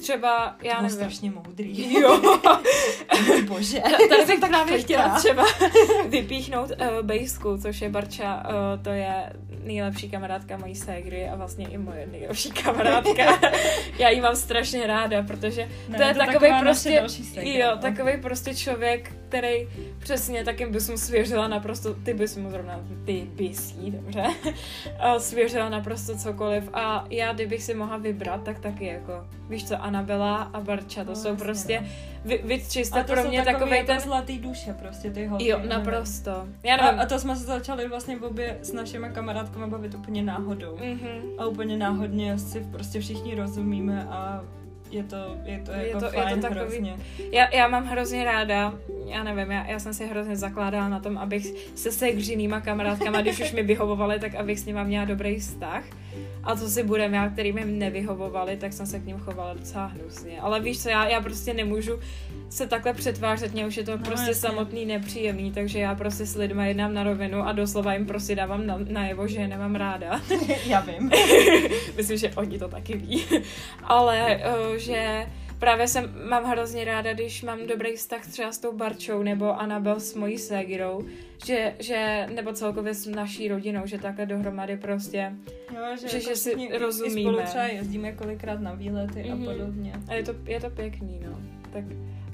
[0.04, 0.96] Třeba, já nevím.
[0.96, 2.00] strašně moudrý.
[2.00, 2.20] Jo.
[3.48, 3.80] Bože.
[4.08, 4.78] Tady bych právě Pojďte.
[4.78, 5.44] chtěla třeba
[6.08, 9.32] vypíchnout uh, Bejsku, což je Barča, uh, to je
[9.64, 13.40] nejlepší kamarádka mojí ségry a vlastně i moje nejlepší kamarádka.
[13.98, 17.02] Já ji mám strašně ráda, protože Ne, to je to takový prostě,
[17.34, 17.78] ségra, jo, no.
[17.82, 23.26] takový prostě člověk, který přesně takým bys mu svěřila naprosto, ty bys mu zrovna, ty
[23.34, 24.24] bys jí, dobře,
[24.98, 29.82] a svěřila naprosto cokoliv a já, kdybych si mohla vybrat, tak taky jako, víš co,
[29.82, 31.86] Anabela a Barča, to No, jsou jasně, prostě, no.
[32.24, 32.62] vy, vy
[32.92, 35.48] A to pro mě takový jako ten, zlatý duše prostě ty holky.
[35.48, 36.30] jo, naprosto.
[36.62, 37.00] Já A, nevím.
[37.00, 40.78] a to jsme se začali vlastně obě s našimi kamarádkami bavit úplně náhodou.
[40.84, 41.22] Mhm.
[41.38, 44.44] A úplně náhodně si prostě všichni rozumíme a
[44.90, 46.96] je to, je to Je jako to- je to fajn takový- hrozně.
[47.32, 48.74] Já, já mám hrozně ráda,
[49.06, 53.40] já nevím, já, já jsem si hrozně zakládala na tom, abych se sekřinýma kamarádkama, když
[53.40, 55.84] už mi vyhovovali, tak abych s nima měla dobrý vztah.
[56.44, 59.86] A co si budem, já, který mi nevyhovovali, tak jsem se k ním chovala docela
[59.86, 60.40] hnusně.
[60.40, 61.98] Ale víš co, já, já prostě nemůžu
[62.50, 64.48] se takhle přetvářet, mě už je to No, prostě jasně.
[64.48, 68.66] samotný nepříjemný, takže já prostě s lidma jednám na rovinu a doslova jim prostě dávám
[68.66, 70.20] na, najevo, že je nemám ráda.
[70.66, 71.10] Já vím.
[71.96, 73.24] Myslím, že oni to taky ví.
[73.84, 74.40] Ale
[74.70, 75.26] uh, že
[75.58, 80.00] právě jsem, mám hrozně ráda, když mám dobrý vztah třeba s tou Barčou nebo Anabel
[80.00, 81.04] s mojí ségirou,
[81.46, 85.32] že, že, nebo celkově s naší rodinou, že takhle dohromady prostě.
[85.74, 87.20] Jo, že, Že- jako že si i- rozumíme.
[87.20, 89.42] I spolu třeba jezdíme kolikrát na výlety Mhm.
[89.48, 89.92] a podobně.
[90.08, 91.40] A je to, je to pěkný, no.
[91.72, 91.84] Tak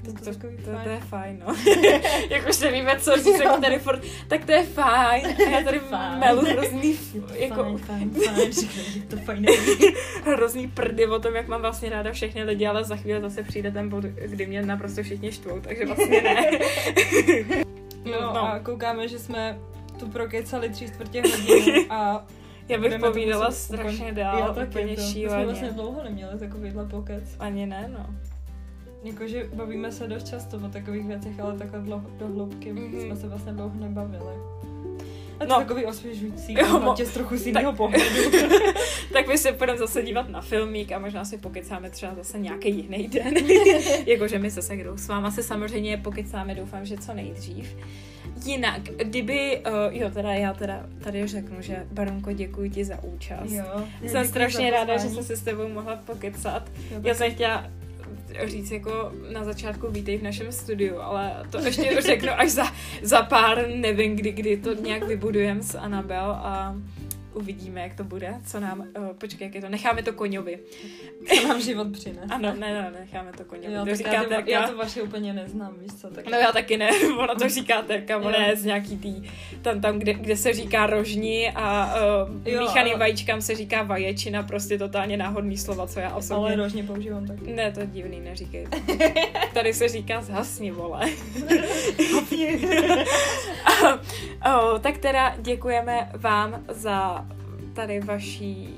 [0.05, 1.55] To, to, to, to, to, to je fajn, no.
[2.29, 5.25] Jak už nevíme, co říct, tak tady furt, tak to je fajn.
[5.47, 6.19] A já tady Fajn.
[6.19, 6.99] melu hrozný,
[7.35, 8.51] jako, Fajn, fajn, fajn,
[9.07, 9.45] to fajn.
[10.25, 13.71] hrozný prdy o tom, jak mám vlastně ráda všechny lidi, ale za chvíli zase přijde
[13.71, 16.45] ten bod, kdy mě naprosto všichni štvou, takže vlastně ne.
[18.05, 18.43] No, No.
[18.53, 19.59] a koukáme, že jsme
[19.99, 22.25] tu prokecali tři čtvrtě hodiny a
[22.67, 24.89] Já bych budeme to povídala strašně dál, Já taky, úplně to.
[25.01, 25.45] My jsme šíleně.
[25.45, 27.23] vlastně dlouho neměli takovýhle pokec.
[27.39, 28.05] Ani ne, no.
[29.03, 32.83] Jakože bavíme se dost často o takových věcech, ale takhle dlo, do hloubky Mhm.
[32.83, 33.05] mm-hmm.
[33.05, 34.33] jsme se vlastně dlouho nebavili.
[35.39, 35.55] A to No.
[35.55, 38.05] takový osvěžující, Jo, jo, mo- tě z trochu z jiného pohledu.
[39.13, 42.69] tak my se půjdeme zase dívat na filmík a možná si pokecáme třeba zase nějaký
[42.75, 43.33] jiný den.
[44.05, 47.75] Jakože my se segrou s váma se samozřejmě pokecáme, doufám, že co nejdřív.
[48.45, 53.51] Jinak, kdyby, uh, jo, teda já teda tady řeknu, že Baronko, děkuji ti za účast.
[53.51, 53.83] jo.
[54.07, 56.71] Jsem strašně ráda, že jsem se s tebou mohla pokecat.
[57.03, 57.65] Já jsem chtěla
[58.43, 62.63] říct jako na začátku vítej v našem studiu, ale to ještě řeknu až za,
[63.01, 66.75] za pár, nevím kdy, kdy to nějak vybudujeme s Anabel a
[67.33, 70.59] uvidíme, jak to bude, co nám, uh, počkej, jak je to, necháme to koňovi.
[71.27, 72.27] Co nám život přinese.
[72.29, 73.73] Ano, ne, ne, necháme to koňovi.
[73.73, 76.07] Jo, to říká já, já to vaše úplně neznám, víš co?
[76.09, 79.29] Tak No já taky ne, ona to říká Terka, ona je z nějaký tý,
[79.61, 83.83] tam, tam kde, kde se říká rožní a uh, Jo, míchaným ale- vajíčkám se říká
[83.83, 86.45] vaječina, prostě totálně náhodný slova, co já osobně...
[86.45, 87.53] ale rožně používám taky.
[87.53, 88.67] Ne, to je divný, neříkej.
[89.53, 91.01] Tady se říká zhasni, vole.
[94.55, 97.20] o, tak teda děkujeme vám za
[97.73, 98.69] tady vaší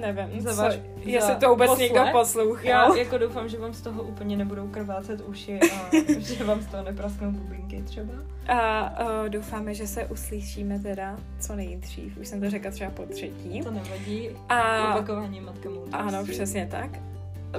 [0.00, 1.90] nevím, Za co, váš- jestli to vůbec poslech.
[1.92, 2.64] někdo poslouchal.
[2.64, 6.66] Já jako doufám, že vám z toho úplně nebudou krvácet uši a že vám z
[6.66, 8.12] toho neprasknou bubínky třeba.
[8.48, 8.90] A
[9.24, 12.18] o, doufáme, že se uslyšíme teda co nejdřív.
[12.18, 13.60] Už jsem to řekla třeba po třetí.
[13.60, 14.28] To nevadí.
[14.48, 15.94] A Opakování matka moudrosti.
[15.94, 16.90] ano, přesně tak.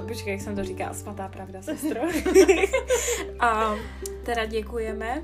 [0.08, 2.00] Počkej, jak jsem to říká, svatá pravda, sestro.
[3.40, 3.74] a
[4.24, 5.22] teda děkujeme.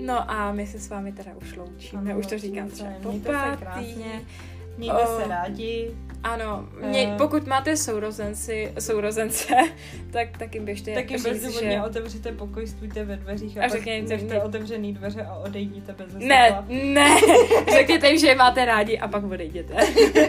[0.00, 2.02] No a my se s vámi teda už loučíme.
[2.10, 3.56] Ano, už to říkám třeba po Mějte se pátý.
[3.62, 4.20] krásně.
[4.78, 5.20] Mějte O.
[5.20, 5.90] se rádi.
[6.22, 7.16] Ano, mě, Eh.
[7.18, 9.54] pokud máte sourozenci, sourozence,
[10.10, 11.82] tak, tak jim běžte Tak jim říct, bezdůvodně že...
[11.82, 16.62] otevřete pokoj, stůjte ve dveřích a, A řekněte jim- otevřený dveře a odejděte bez Ne,
[16.68, 17.20] ne,
[17.72, 19.74] řekněte jim, že je máte rádi a pak odejděte.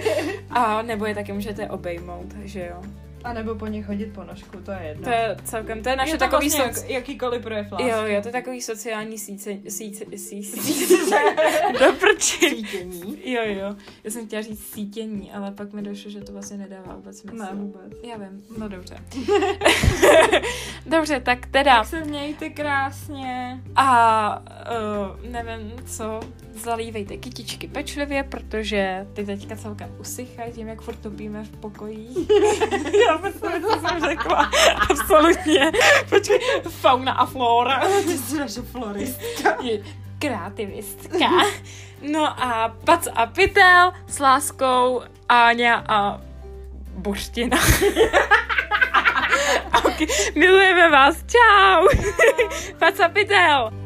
[0.50, 2.82] A nebo je taky můžete obejmout, že jo.
[3.24, 5.04] A nebo po nich hodit po nožku, to je jedno.
[5.04, 6.84] To je celkem, to je naše je to takový vlastně soc...
[6.84, 7.88] jak, jakýkoliv projev lásky.
[7.90, 11.18] Jo, jo, to je takový sociální síce, síce, síce,
[12.00, 12.50] prči.
[12.50, 13.32] Cítění.
[13.32, 16.96] Jo, jo, já jsem chtěla říct sítění, ale pak mi došlo, že to vlastně nedává
[16.96, 17.38] vůbec smysl.
[17.38, 17.94] Ne, vůbec.
[18.04, 18.98] Já vím, no dobře.
[20.86, 23.62] dobře, tak teda Tak se mějte krásně.
[23.76, 24.44] a
[25.22, 26.20] uh, nevím co,
[26.54, 32.08] zalívejte kytičky pečlivě, protože ty teďka celkem usychají tím, jak furt topíme v pokoji.
[33.08, 34.52] Já myslím, co jsem řekla.
[34.90, 35.72] Absolutně.
[36.10, 36.40] Počkej,
[36.70, 37.80] fauna a flora.
[38.06, 39.58] Ty jsi naše floristka.
[40.20, 41.30] Kreativistka.
[42.02, 46.22] No a pac a pytel s láskou Áňa a
[46.96, 47.58] Boština.
[49.86, 50.08] okay.
[50.36, 51.88] Milujeme vás, čau.
[52.80, 53.81] pac a pytel.